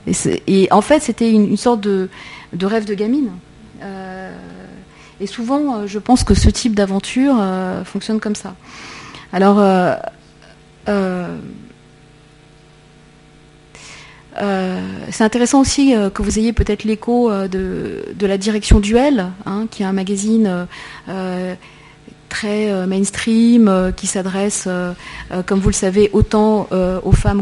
[0.47, 2.09] Et, en fait c'était une, sorte de,
[2.61, 3.31] rêve de gamine.
[5.19, 7.35] et souvent, je pense que ce type d'aventure
[7.83, 8.55] fonctionne comme ça.
[9.33, 9.59] Alors,
[15.11, 19.67] c'est intéressant aussi euh, que vous ayez peut-être l'écho euh, de, la direction Duel, hein,
[19.71, 20.67] qui est un magazine
[22.29, 24.67] très mainstream, qui s'adresse,
[25.45, 26.67] comme vous le savez, autant
[27.03, 27.41] aux femmes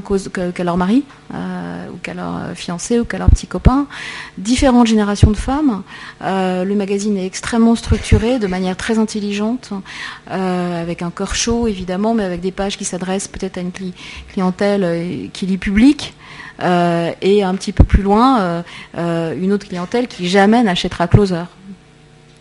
[0.54, 1.04] qu'à leur mari,
[1.34, 3.88] ou qu'à leur fiancé, ou qu'à leur petit copain.
[4.38, 5.82] Différentes générations de femmes.
[6.22, 9.72] le magazine est extrêmement structuré, de manière très intelligente,
[10.28, 13.72] avec un corps chaud évidemment, mais avec des pages qui s'adressent peut-être à une
[14.32, 16.14] clientèle qui lit public.
[16.62, 18.62] Euh, et un petit peu plus loin, euh,
[18.98, 21.44] euh, une autre clientèle qui jamais n'achètera Closer,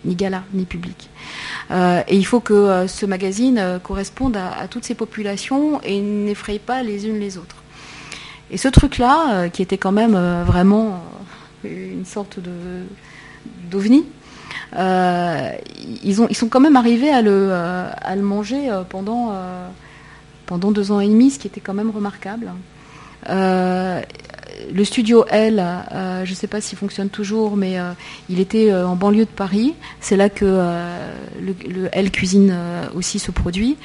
[0.04, 1.10] ni Gala, ni Public.
[1.70, 7.06] et il faut que ce magazine corresponde à, toutes ces populations et n'effraie pas les
[7.06, 7.56] unes les autres.
[8.50, 11.02] Et ce truc-là, qui était quand même vraiment
[11.64, 12.84] une sorte de
[13.70, 14.04] d'ovni,
[14.76, 19.34] ils, ont, ils sont quand même arrivés à le, à le manger pendant,
[20.44, 22.52] pendant deux ans et demi, ce qui était quand même remarquable.
[23.28, 24.02] Euh,
[24.72, 27.92] le studio L, euh, je ne sais pas s'il fonctionne toujours, mais euh,
[28.28, 29.74] il était en banlieue de Paris.
[30.00, 32.56] C'est là que le, le, L Cuisine
[32.94, 33.76] aussi se produit.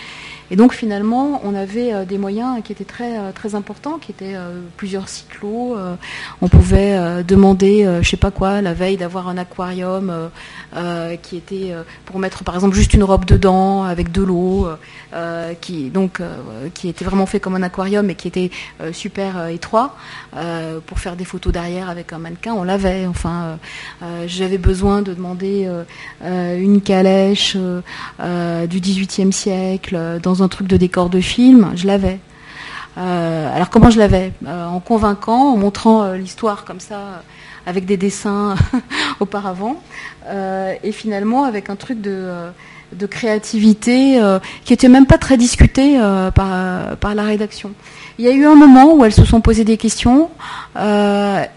[0.52, 4.12] Et donc finalement, on avait euh, des moyens qui étaient très, euh, très importants, qui
[4.12, 5.78] étaient euh, plusieurs cyclos.
[6.42, 10.30] on pouvait demander, je sais pas quoi, la veille d'avoir un aquarium
[11.22, 11.74] qui était
[12.06, 14.68] pour mettre par exemple juste une robe dedans avec de l'eau,
[15.62, 15.92] qui
[16.74, 18.52] qui était vraiment fait comme un aquarium et qui était
[18.92, 19.96] super étroit
[20.86, 22.54] pour faire des photos derrière avec un mannequin.
[22.54, 23.06] On l'avait.
[23.06, 23.58] Enfin,
[24.26, 25.70] j'avais besoin de demander
[26.22, 32.19] une calèche du XVIIIe siècle dans un truc de décor de film, je l'avais.
[32.97, 34.34] Euh, alors comment je l'avais?
[34.45, 37.23] Euh, En convainquant, en montrant euh, l'histoire comme ça,
[37.65, 38.56] avec des dessins
[39.19, 39.82] auparavant,
[40.84, 42.52] et finalement avec un truc de,
[43.10, 44.19] créativité
[44.63, 45.99] qui était même pas très discuté
[46.34, 47.71] par la rédaction.
[48.20, 50.30] Il y a eu un moment où elles se sont posées des questions,
[50.76, 50.80] et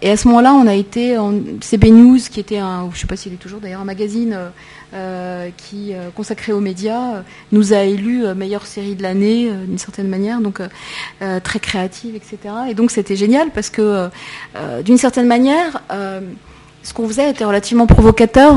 [0.09, 3.17] à ce moment-là, on a été en CB News, qui était un, je sais pas
[3.17, 4.37] s'il est toujours d'ailleurs un magazine
[4.93, 7.21] euh, qui, euh, consacré aux médias, euh,
[7.51, 10.61] nous a élus meilleure série de l'année d'une certaine manière, donc
[11.43, 12.37] très créative, etc.
[12.69, 14.09] Et donc c'était génial parce que
[14.83, 15.81] d'une certaine manière,
[16.83, 18.55] ce qu'on faisait était relativement provocateur.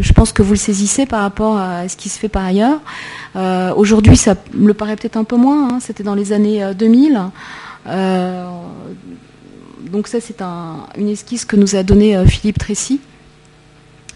[0.00, 2.80] je pense que vous le saisissez par rapport à ce qui se fait par ailleurs.
[3.76, 5.68] Aujourd'hui, ça me paraît peut-être un peu moins.
[5.68, 7.20] Hein, c'était dans les années 2000.
[9.90, 10.42] donc ça, c'est
[10.98, 13.00] une esquisse que nous a donnée Philippe Tressy.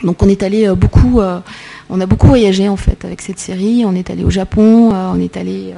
[0.03, 1.41] Donc on est allé euh, beaucoup, euh,
[1.89, 3.85] on a beaucoup voyagé en fait avec cette série.
[3.85, 5.75] On est allé au Japon, euh, on est allé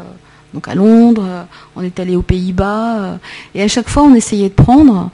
[0.53, 1.47] donc à Londres,
[1.77, 3.21] on est allé aux Pays-Bas,
[3.55, 5.11] et à chaque fois on essayait de prendre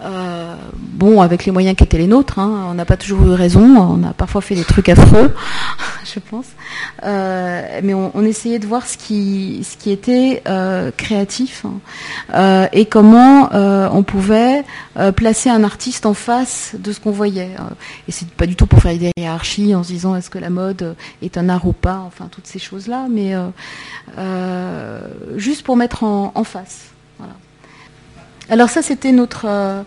[0.00, 3.32] euh, bon, avec les moyens qui étaient les nôtres, hein, on n'a pas toujours eu
[3.32, 5.34] raison, on a parfois fait des trucs affreux,
[6.04, 6.46] je pense,
[7.04, 12.86] euh, mais on, essayait de voir ce qui, ce qui était euh, créatif hein, et
[12.86, 14.64] comment on pouvait
[15.16, 17.50] placer un artiste en face de ce qu'on voyait.
[18.06, 20.50] Et c'est pas du tout pour faire des hiérarchies en se disant est-ce que la
[20.50, 23.34] mode est un art ou pas, enfin toutes ces choses-là, mais
[25.36, 26.90] juste pour mettre en, en face.
[28.50, 29.44] Alors ça, c'était notre...
[29.46, 29.82] Euh,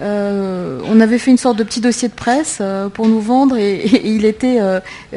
[0.00, 3.56] euh, on avait fait une sorte de petit dossier de presse euh, pour nous vendre
[3.56, 4.60] et, il était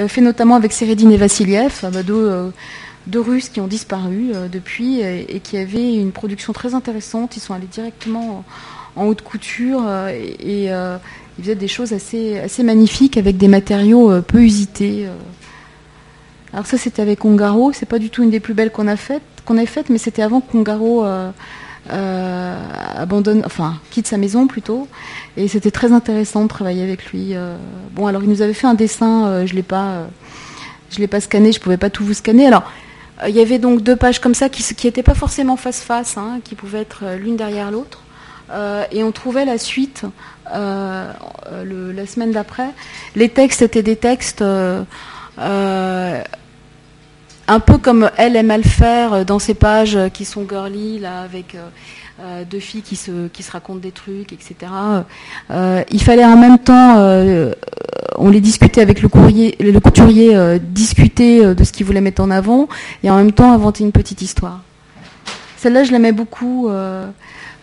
[0.07, 5.57] fait notamment avec Sérédine et Vassiliev, bah, deux, Russes qui ont disparu depuis et, qui
[5.57, 7.35] avaient une production très intéressante.
[7.37, 8.43] Ils sont allés directement
[8.95, 10.65] en, haute couture et,
[11.37, 15.07] ils faisaient des choses assez, assez magnifiques avec des matériaux peu usités.
[16.53, 18.97] Alors ça c'était avec Ongaro, c'est pas du tout une des plus belles qu'on a
[18.97, 21.05] faites, qu'on ait faites, mais c'était avant qu'Ongaro
[21.89, 22.55] euh,
[22.95, 24.87] abandonne, enfin quitte sa maison plutôt.
[25.37, 27.35] Et c'était très intéressant de travailler avec lui.
[27.35, 27.55] Euh.
[27.93, 30.07] bon, alors il nous avait fait un dessin, euh, je l'ai pas,
[30.91, 32.45] je l'ai pas scanné, je pouvais pas tout vous scanner.
[32.45, 32.63] Alors
[33.27, 36.39] il y avait donc deux pages comme ça qui n'étaient pas forcément face face, hein,
[36.43, 38.03] qui pouvaient être l'une derrière l'autre.
[38.91, 40.03] et on trouvait la suite
[40.51, 41.13] la
[42.07, 42.69] semaine d'après.
[43.15, 44.43] Les textes étaient des textes
[47.51, 51.21] un peu comme elle aime à le faire dans ses pages qui sont girly, là,
[51.21, 51.57] avec
[52.49, 54.55] deux filles qui se, qui se racontent des trucs, etc.
[55.49, 56.97] il fallait en même temps,
[58.17, 62.31] on les discutait avec le, courrier, le couturier, discuter de ce qu'il voulait mettre en
[62.31, 62.67] avant,
[63.03, 64.61] et en même temps inventer une petite histoire.
[65.57, 66.69] Celle-là, je l'aimais beaucoup.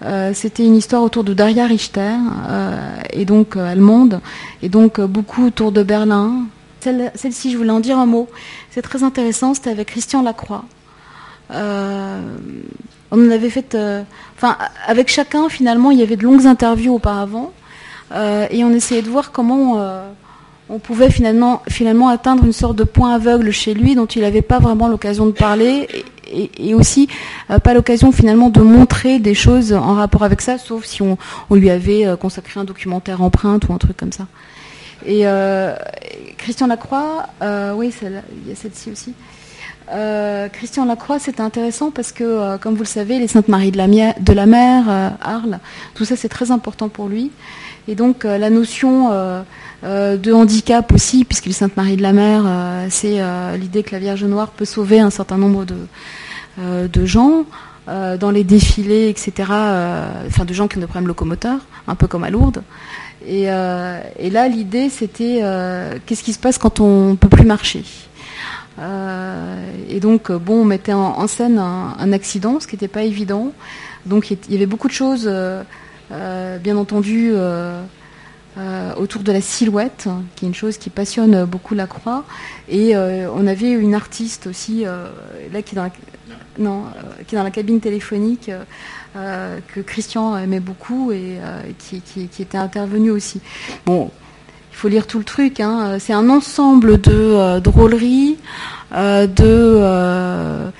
[0.04, 2.14] Euh, c'était une histoire autour de Daria Richter,
[2.48, 4.20] euh, et donc euh, allemande,
[4.62, 6.44] et donc beaucoup autour de Berlin.
[6.80, 8.28] Celle-ci, je voulais en dire un mot.
[8.70, 9.54] C'est très intéressant.
[9.54, 10.64] C'était avec Christian Lacroix.
[11.50, 11.56] on
[13.12, 13.76] en avait fait,
[14.36, 17.52] enfin, avec chacun finalement, il y avait de longues interviews auparavant,
[18.14, 19.78] et on essayait de voir comment
[20.70, 24.42] on pouvait finalement, finalement atteindre une sorte de point aveugle chez lui dont il n'avait
[24.42, 25.88] pas vraiment l'occasion de parler
[26.30, 27.08] et, aussi
[27.50, 31.16] euh, pas l'occasion finalement de montrer des choses en rapport avec ça, sauf si on,
[31.50, 34.26] lui avait euh, consacré un documentaire empreinte ou un truc comme ça.
[35.06, 35.74] Et euh,
[36.36, 37.26] Christian Lacroix,
[37.74, 39.14] oui, il y a celle-ci aussi.
[40.52, 44.46] Christian Lacroix, c'était intéressant parce que, comme vous le savez, les Saintes Maries de la,
[44.46, 44.84] Mer,
[45.22, 45.60] Arles,
[45.94, 47.30] tout ça c'est très important pour lui.
[47.86, 49.10] Et donc la notion
[49.82, 52.44] de handicap aussi, puisque les Saintes Maries de la Mer,
[52.90, 53.18] c'est
[53.56, 55.76] l'idée que la Vierge Noire peut sauver un certain nombre de,
[56.60, 57.44] euh, de gens
[57.88, 59.48] euh, dans les défilés, etc.
[59.50, 62.62] Euh, enfin, de gens qui ont des problèmes locomoteurs, un peu comme à Lourdes.
[63.28, 65.42] Et, là, l'idée, c'était
[66.06, 67.84] qu'est-ce qui se passe quand on ne peut plus marcher
[69.90, 73.52] et donc, bon, on mettait en, scène un, accident, ce qui n'était pas évident.
[74.06, 75.28] Donc, il y avait beaucoup de choses,
[76.10, 77.32] bien entendu,
[78.96, 82.24] autour de la silhouette, qui est une chose qui passionne beaucoup la croix.
[82.68, 84.84] Et on avait une artiste aussi,
[85.52, 85.90] là, qui est dans la,
[86.58, 88.62] non, euh, qui est dans la cabine téléphonique, euh,
[89.16, 91.38] euh, que Christian aimait beaucoup et
[91.78, 93.40] qui, était intervenu aussi.
[93.86, 94.10] Bon,
[94.72, 95.60] il faut lire tout le truc.
[95.60, 95.98] Hein.
[95.98, 98.36] C'est un ensemble de drôleries,
[98.92, 100.70] de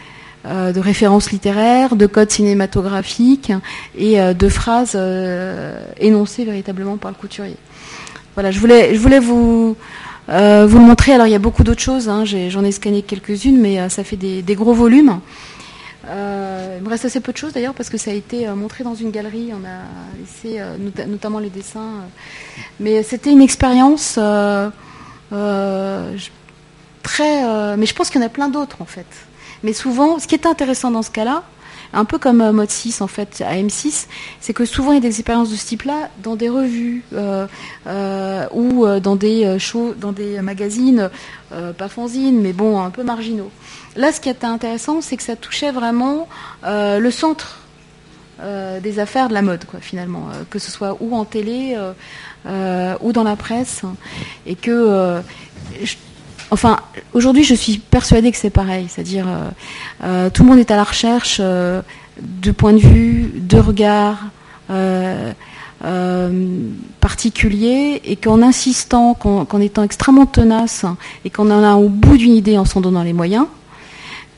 [0.49, 3.53] de références littéraires, de codes cinématographiques
[3.97, 4.99] et de phrases
[5.99, 7.57] énoncées véritablement par le couturier.
[8.35, 9.77] Voilà, je voulais, je voulais vous,
[10.29, 11.13] vous le montrer.
[11.13, 12.25] Alors il y a beaucoup d'autres choses, hein.
[12.25, 15.21] j'en ai, scanné quelques-unes, mais ça fait des gros volumes.
[16.09, 18.55] Euh, il me reste assez peu de choses d'ailleurs parce que ça a été euh,
[18.55, 19.83] montré dans une galerie, on a
[20.19, 22.05] laissé euh, notamment les dessins.
[22.81, 24.71] mais c'était une expérience très...
[27.77, 29.07] mais je pense qu'il y en a plein d'autres en fait.
[29.63, 31.45] Mais souvent, ce qui est intéressant dans ce cas-là,
[31.95, 34.09] un peu comme Mode 6 en fait à M6,
[34.41, 37.03] c'est que souvent il y a des expériences de ce type-là dans des revues
[38.53, 41.09] ou dans des shows, dans des magazines,
[41.51, 43.51] pas fanzines, mais bon, un peu marginaux.
[43.99, 46.29] Là, ce qui était intéressant, c'est que ça touchait vraiment
[46.65, 47.59] euh, le centre
[48.41, 51.77] euh, des affaires de la mode, quoi, finalement, euh, que ce soit ou en télé
[53.01, 53.83] ou dans la presse,
[54.47, 55.21] et que,
[56.51, 56.79] enfin,
[57.15, 59.27] aujourd'hui, je suis persuadée que c'est pareil, c'est-à-dire
[60.01, 64.19] tout le monde est à la recherche de points de vue, de regards.
[67.01, 70.85] particuliers et qu'en insistant, qu'en étant extrêmement tenace
[71.25, 73.47] et qu'en allant au bout d'une idée en s'en donnant les moyens,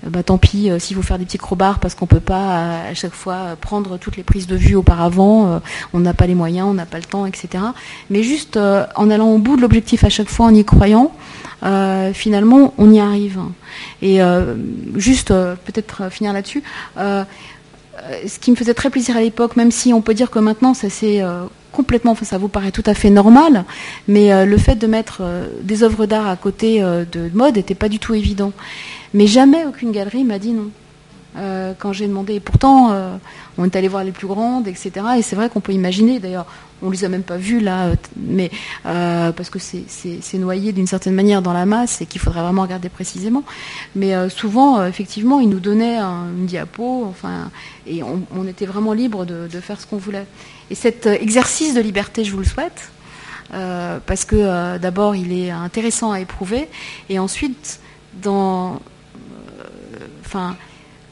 [0.07, 2.59] euh, bah, tant pis euh, s'il faut faire des petits crobards parce qu'on peut pas
[2.59, 5.61] euh, à chaque fois prendre toutes les prises de vue auparavant,
[5.93, 7.65] on n'a pas les moyens, on n'a pas le temps, etc.
[8.09, 11.13] Mais juste en allant au bout de l'objectif à chaque fois, en y croyant,
[12.15, 13.41] finalement, on y arrive.
[14.03, 14.21] Et
[14.97, 16.63] juste peut-être finir là-dessus.
[16.97, 20.75] ce qui me faisait très plaisir à l'époque, même si on peut dire que maintenant
[20.75, 21.23] ça s'est
[21.73, 23.65] complètement, ça vous paraît tout à fait normal,
[24.09, 25.23] mais le fait de mettre
[25.63, 28.53] des œuvres d'art à côté de mode n'était pas du tout évident.
[29.13, 30.71] Mais jamais aucune galerie m'a dit non.
[31.37, 32.35] Euh, quand j'ai demandé.
[32.35, 33.17] Et pourtant, euh,
[33.57, 34.91] on est allé voir les plus grandes, etc.
[35.19, 36.47] Et c'est vrai qu'on peut imaginer, d'ailleurs,
[36.83, 38.51] on les a même pas vues là, euh, mais
[38.85, 42.89] parce que c'est noyé d'une certaine manière dans la masse et qu'il faudrait vraiment regarder
[42.89, 43.45] précisément.
[43.95, 47.51] Mais souvent, effectivement, ils nous donnaient une diapo, enfin,
[47.87, 50.27] et on, était vraiment libre de, de faire ce qu'on voulait.
[50.71, 52.91] Et cet exercice de liberté, je vous le souhaite,
[53.51, 56.69] parce que d'abord, il est intéressant à éprouver,
[57.11, 57.79] et ensuite,
[58.23, 58.81] dans
[60.25, 60.57] enfin,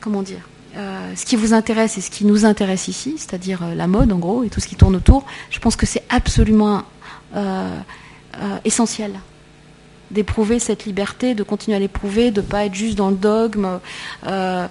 [0.00, 0.42] comment dire,
[0.76, 4.12] euh, ce qui vous intéresse et ce qui nous intéresse ici, c'est-à-dire euh, la mode
[4.12, 6.82] en gros et tout ce qui tourne autour, je pense que c'est absolument
[7.34, 7.78] euh,
[8.64, 9.12] essentiel
[10.10, 13.78] d'éprouver cette liberté, de continuer à l'éprouver, de ne pas être juste dans le dogme,
[14.24, 14.68] dans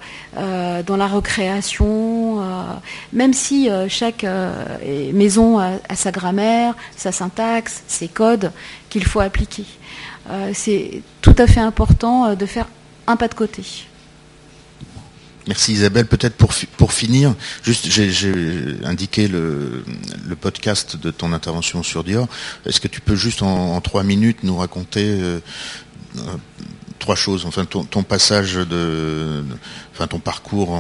[0.98, 2.44] la recréation,
[3.14, 4.26] même si chaque
[5.14, 8.52] maison a, sa grammaire, sa syntaxe, ses codes
[8.90, 9.66] qu'il faut appliquer.
[10.54, 12.68] c'est tout à fait important de faire
[13.06, 13.62] un pas de côté.
[15.48, 16.06] Merci Isabelle.
[16.06, 17.34] Peut-être pour, pour finir,
[17.64, 19.84] juste j'ai indiqué le,
[20.28, 22.28] le, podcast de ton intervention sur Dior.
[22.66, 25.40] Est-ce que tu peux juste en, trois minutes nous raconter euh,
[27.00, 27.46] trois choses.
[27.46, 29.44] Enfin, ton, passage de,
[29.94, 30.72] enfin, ton parcours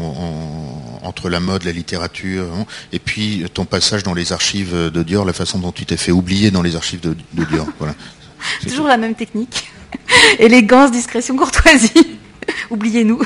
[1.03, 5.25] entre la mode, la littérature, hein, et puis ton passage dans les archives de Dior,
[5.25, 7.67] la façon dont tu t'es fait oublier dans les archives de, Dior.
[7.79, 7.95] Voilà.
[8.67, 9.69] Toujours la même technique.
[10.39, 12.17] Élégance, discrétion, courtoisie.
[12.69, 13.21] Oubliez-nous.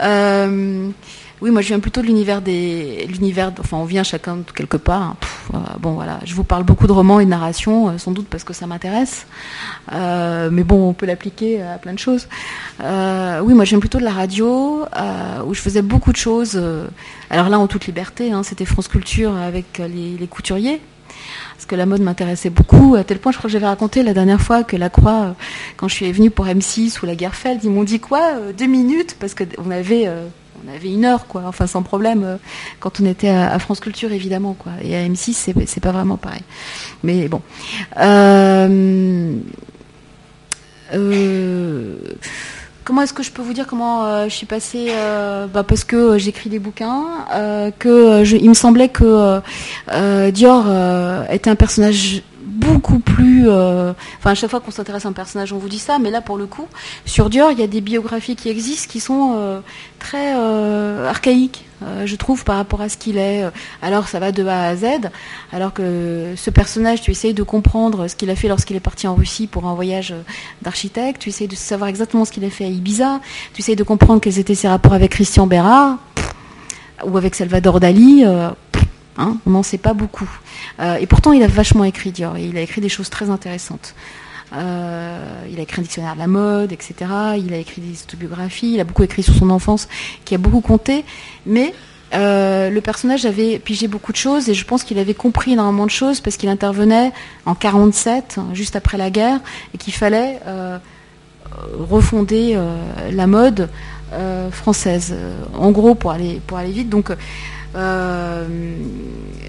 [0.00, 0.90] Euh,
[1.40, 4.76] oui, moi je viens plutôt de l'univers des, l'univers, enfin on vient chacun de quelque
[4.76, 5.02] part.
[5.02, 5.16] Hein.
[5.54, 8.26] Euh, bon voilà, je vous parle beaucoup de romans et de narration, euh, sans doute
[8.28, 9.26] parce que ça m'intéresse.
[9.92, 12.28] Mais bon, on peut l'appliquer à plein de choses.
[12.80, 14.84] oui, moi je viens plutôt de la radio,
[15.46, 16.60] où je faisais beaucoup de choses.
[17.30, 20.80] alors là, en toute liberté, hein, c'était France Culture avec les, couturiers
[21.54, 24.14] parce que la mode m'intéressait beaucoup, à tel point, je crois que j'avais raconté la
[24.14, 25.34] dernière fois que la Croix,
[25.76, 29.16] quand je suis venue pour M6 ou la Guerfeld, ils m'ont dit quoi Deux minutes,
[29.18, 30.08] parce qu'on avait
[30.64, 32.36] on avait une heure, quoi, enfin sans problème, euh,
[32.80, 34.72] quand on était à, France Culture, évidemment, quoi.
[34.82, 36.42] Et à M6, c'est pas vraiment pareil.
[37.02, 37.42] Mais bon.
[37.98, 39.36] Euh,
[40.94, 41.96] euh,
[42.88, 44.90] comment est-ce que je peux vous dire comment je suis passée
[45.52, 47.04] bah, Parce que j'écris des bouquins,
[47.78, 49.40] que il me semblait que
[50.30, 50.64] Dior
[51.30, 52.22] était un personnage
[52.58, 53.48] beaucoup plus.
[53.48, 56.10] Euh, enfin, à chaque fois qu'on s'intéresse à un personnage, on vous dit ça, mais
[56.10, 56.66] là, pour le coup,
[57.04, 59.60] sur Dior, il y a des biographies qui existent qui sont euh,
[59.98, 61.64] très euh, archaïques,
[62.04, 63.44] je trouve, par rapport à ce qu'il est.
[63.82, 64.84] Alors, ça va de A à Z,
[65.52, 69.06] alors que ce personnage, tu essayes de comprendre ce qu'il a fait lorsqu'il est parti
[69.06, 70.12] en Russie pour un voyage
[70.62, 73.20] d'architecte, tu essayes de savoir exactement ce qu'il a fait à Ibiza,
[73.54, 75.98] tu essayes de comprendre quels étaient ses rapports avec Christian Bérard
[77.04, 78.24] ou avec Salvador Dali.
[79.18, 80.30] Hein, on n'en sait pas beaucoup.
[80.78, 82.38] Euh, et pourtant, il a vachement écrit Dior.
[82.38, 83.94] il a écrit des choses très intéressantes.
[84.54, 86.94] Euh, il a écrit un dictionnaire de la mode, etc.
[87.36, 88.74] Il a écrit des autobiographies.
[88.74, 89.88] Il a beaucoup écrit sur son enfance,
[90.24, 91.04] qui a beaucoup compté.
[91.46, 91.74] Mais
[92.14, 95.84] euh, le personnage avait pigé beaucoup de choses et je pense qu'il avait compris énormément
[95.84, 97.12] de choses parce qu'il intervenait
[97.44, 99.40] en 47, juste après la guerre,
[99.74, 100.38] et qu'il fallait
[101.76, 102.56] refonder
[103.10, 103.68] la mode
[104.52, 105.14] française.
[105.54, 106.88] En gros, pour aller pour aller vite.
[106.88, 107.10] Donc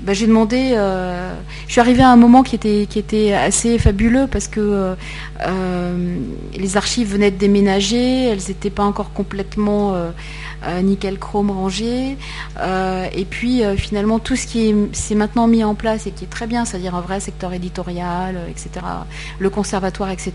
[0.09, 0.71] bah, j'ai demandé.
[0.73, 1.35] Euh,
[1.67, 4.95] je suis arrivée à un moment qui était qui était assez fabuleux parce que
[5.45, 6.17] euh,
[6.55, 9.95] les archives venaient de déménager, elles n'étaient pas encore complètement
[10.81, 12.17] nickel chrome rangées,
[12.59, 16.47] et puis finalement tout ce qui s'est maintenant mis en place et qui est très
[16.47, 18.85] bien, c'est-à-dire un vrai secteur éditorial, etc.,
[19.37, 20.33] le conservatoire, etc.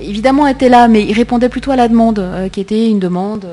[0.00, 3.46] Évidemment était là, mais il répondait plutôt à la demande, qui était une demande.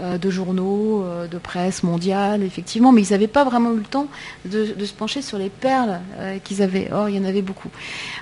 [0.00, 3.82] Euh, de journaux, euh, de presse mondiale, effectivement, mais ils n'avaient pas vraiment eu le
[3.82, 4.06] temps
[4.46, 6.88] de, se pencher sur les perles euh, qu'ils avaient.
[6.90, 7.68] Or, il y en avait beaucoup.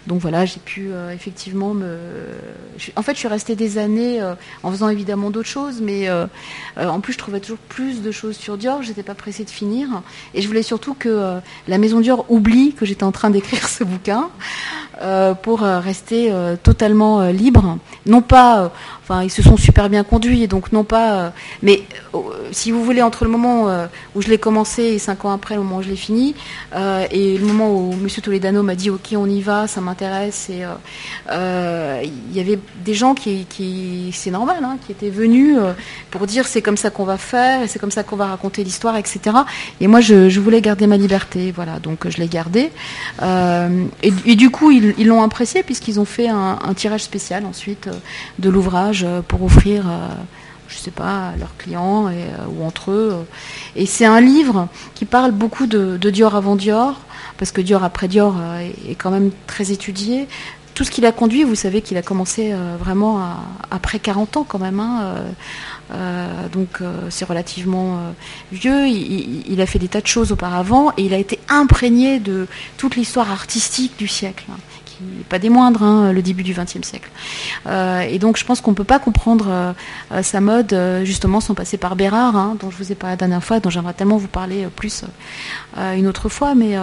[0.08, 1.96] Donc voilà, j'ai pu effectivement me.
[2.96, 4.20] En fait, je suis restée des années
[4.64, 6.08] en faisant évidemment d'autres choses, mais
[6.76, 8.82] en plus, je trouvais toujours plus de choses sur Dior.
[8.82, 10.02] J'étais pas pressée de finir,
[10.34, 13.84] et je voulais surtout que la maison Dior oublie que j'étais en train d'écrire ce
[13.84, 14.30] bouquin.
[15.42, 17.78] pour rester totalement libre.
[18.06, 21.32] Non pas, enfin, ils se sont super bien conduits, donc non pas,
[21.62, 21.82] mais
[22.14, 22.18] euh,
[22.52, 25.54] si vous voulez, entre le moment euh, où je l'ai commencé et cinq ans après,
[25.54, 26.34] le moment où je l'ai fini,
[26.74, 28.08] euh, et le moment où M.
[28.08, 30.64] Toledano m'a dit OK, on y va, ça m'intéresse, et
[31.30, 35.58] il y avait des gens qui, c'est normal, hein, qui étaient venus
[36.10, 38.64] pour dire c'est comme ça qu'on va faire, et c'est comme ça qu'on va raconter
[38.64, 39.36] l'histoire, etc.
[39.80, 42.70] Et moi, je, voulais garder ma liberté, voilà, donc je l'ai gardé.
[44.02, 47.88] Et, du coup, ils l'ont apprécié puisqu'ils ont fait un, tirage spécial ensuite
[48.38, 49.84] de l'ouvrage pour offrir
[50.70, 52.12] je sais pas, leurs clients euh,
[52.48, 53.26] ou entre eux.
[53.76, 57.00] Et c'est un livre qui parle beaucoup de, Dior avant Dior,
[57.38, 60.28] parce que Dior après Dior euh, est, quand même très étudié.
[60.74, 63.20] Tout ce qu'il a conduit, vous savez qu'il a commencé euh, vraiment
[63.70, 64.80] après 40 ans quand même.
[64.80, 65.14] Hein,
[66.52, 66.78] donc
[67.10, 67.98] c'est relativement
[68.52, 68.86] vieux.
[68.86, 72.46] Il, a fait des tas de choses auparavant et il a été imprégné de
[72.76, 74.46] toute l'histoire artistique du siècle
[75.28, 77.10] pas des moindres, hein, le début du XXe siècle.
[77.66, 79.72] Euh, et donc je pense qu'on ne peut pas comprendre euh,
[80.12, 83.16] euh, sa mode justement sans passer par Bérard, hein, dont je vous ai parlé la
[83.16, 85.04] dernière fois, dont j'aimerais tellement vous parler plus
[85.76, 86.76] une autre fois, mais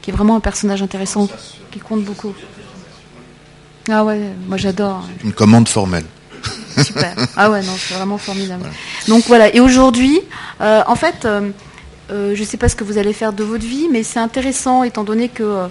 [0.00, 1.28] qui est vraiment un personnage intéressant,
[1.70, 2.34] qui compte beaucoup.
[3.88, 5.04] Ah ouais, moi j'adore.
[5.24, 6.04] Une commande formelle.
[6.76, 7.14] Super.
[7.36, 8.64] Ah ouais, non, c'est vraiment formidable.
[9.08, 10.20] Donc voilà, et aujourd'hui,
[10.60, 11.26] en fait,
[12.10, 14.82] je ne sais pas ce que vous allez faire de votre vie, mais c'est intéressant
[14.82, 15.68] étant donné que,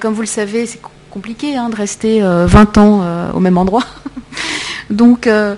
[0.00, 0.80] comme vous le savez, c'est
[1.12, 3.84] compliqué hein, de rester 20 euh, ans euh, au même endroit.
[4.90, 5.56] Donc, euh,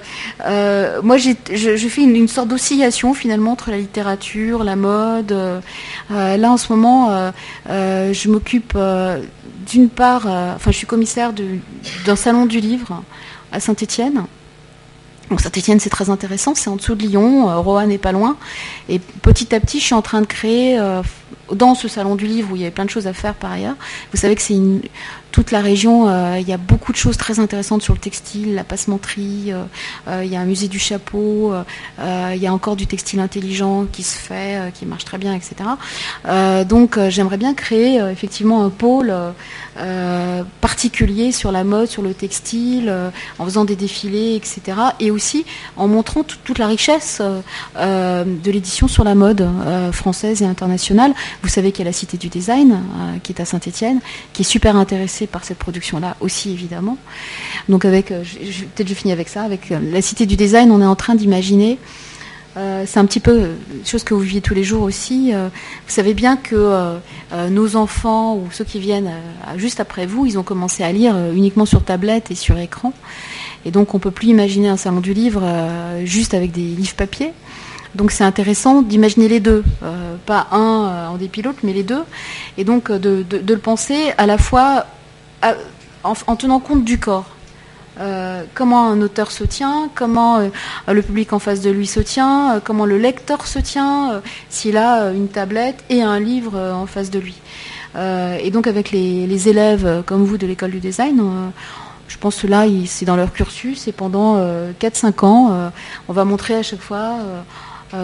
[1.02, 5.34] moi, je, fais une, sorte d'oscillation finalement entre la littérature, la mode.
[6.10, 7.32] là, en ce moment,
[7.68, 8.78] je m'occupe
[9.66, 11.32] d'une part, enfin, je suis commissaire
[12.04, 13.02] d'un salon du livre
[13.50, 14.24] à Saint-Étienne.
[15.30, 18.36] Donc Saint-Etienne, c'est très intéressant, c'est en dessous de Lyon, Roanne n'est pas loin.
[18.88, 20.78] Et petit à petit, je suis en train de créer
[21.52, 23.52] dans ce salon du livre où il y avait plein de choses à faire par
[23.52, 23.76] ailleurs.
[24.12, 24.54] Vous savez que c'est
[25.34, 28.54] toute la région, euh, il y a beaucoup de choses très intéressantes sur le textile,
[28.54, 29.64] la passementerie, euh,
[30.06, 31.52] euh, il y a un musée du chapeau,
[31.98, 35.70] il y a encore du textile intelligent qui se fait, qui marche très bien, etc.
[36.68, 39.12] donc j'aimerais bien créer effectivement un pôle
[40.60, 42.92] particulier sur la mode, sur le textile,
[43.38, 44.60] en faisant des défilés, etc.
[45.00, 45.44] Et aussi
[45.76, 47.20] en montrant toute la richesse
[47.76, 49.48] de l'édition sur la mode
[49.92, 51.12] française et internationale.
[51.42, 52.80] Vous savez qu'il y a la Cité du Design,
[53.22, 54.00] qui est à Saint-Étienne,
[54.32, 56.98] qui est super intéressée par cette production-là aussi évidemment.
[57.68, 58.22] Donc avec, euh,
[58.74, 61.14] peut-être je finis avec ça, avec euh, la Cité du Design, on est en train
[61.14, 61.78] d'imaginer
[62.56, 63.48] euh, c'est un petit peu
[63.84, 65.32] chose que vous viviez tous les jours aussi.
[65.32, 67.00] vous savez bien que
[67.50, 69.10] nos enfants ou ceux qui viennent
[69.56, 72.92] juste après vous, ils ont commencé à lire uniquement sur tablette et sur écran.
[73.64, 75.42] Et donc on peut plus imaginer un salon du livre
[76.04, 77.32] juste avec des livres papier.
[77.94, 79.62] Donc c'est intéressant d'imaginer les deux,
[80.26, 82.02] pas un en dépilote, mais les deux,
[82.58, 84.86] et donc de, le penser à la fois
[86.04, 87.26] en, tenant compte du corps.
[88.00, 90.48] Euh, comment un auteur se tient, comment euh,
[90.88, 94.20] le public en face de lui se tient, euh, comment le lecteur se tient
[94.50, 97.40] s'il a une tablette et un livre en face de lui.
[97.96, 101.22] et donc avec les, élèves comme vous de l'école du design,
[102.08, 104.38] je pense que là c'est dans leur cursus et pendant
[104.80, 105.70] 4-5 ans,
[106.08, 107.14] on va montrer à chaque fois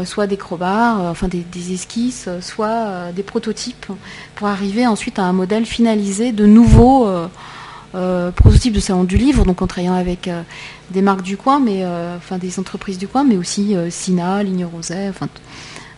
[0.05, 3.87] soit des crowbars, enfin des, des, esquisses, soit des prototypes
[4.35, 7.07] pour arriver ensuite à un modèle finalisé de nouveaux
[7.93, 10.43] euh, prototype de salon du livre, donc en travaillant avec euh,
[10.91, 14.65] des marques du coin, mais euh, enfin des entreprises du coin, mais aussi Sina, Ligne
[14.65, 15.29] Roset, enfin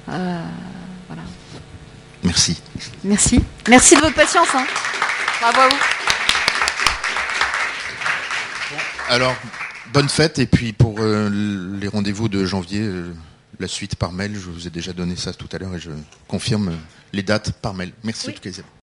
[0.07, 1.22] voilà.
[2.22, 2.62] Merci.
[3.05, 3.40] Merci.
[3.68, 4.49] Merci de votre patience.
[4.55, 4.64] Hein.
[5.43, 5.76] Bravo à vous.
[9.11, 9.34] alors,
[9.93, 12.88] bonne fête et puis pour les rendez-vous de janvier,
[13.59, 15.90] la suite par mail, je vous ai déjà donné ça tout à l'heure et je
[16.28, 16.72] confirme
[17.12, 17.92] les dates par mail.
[18.03, 18.32] Merci oui.
[18.32, 18.82] en tout cas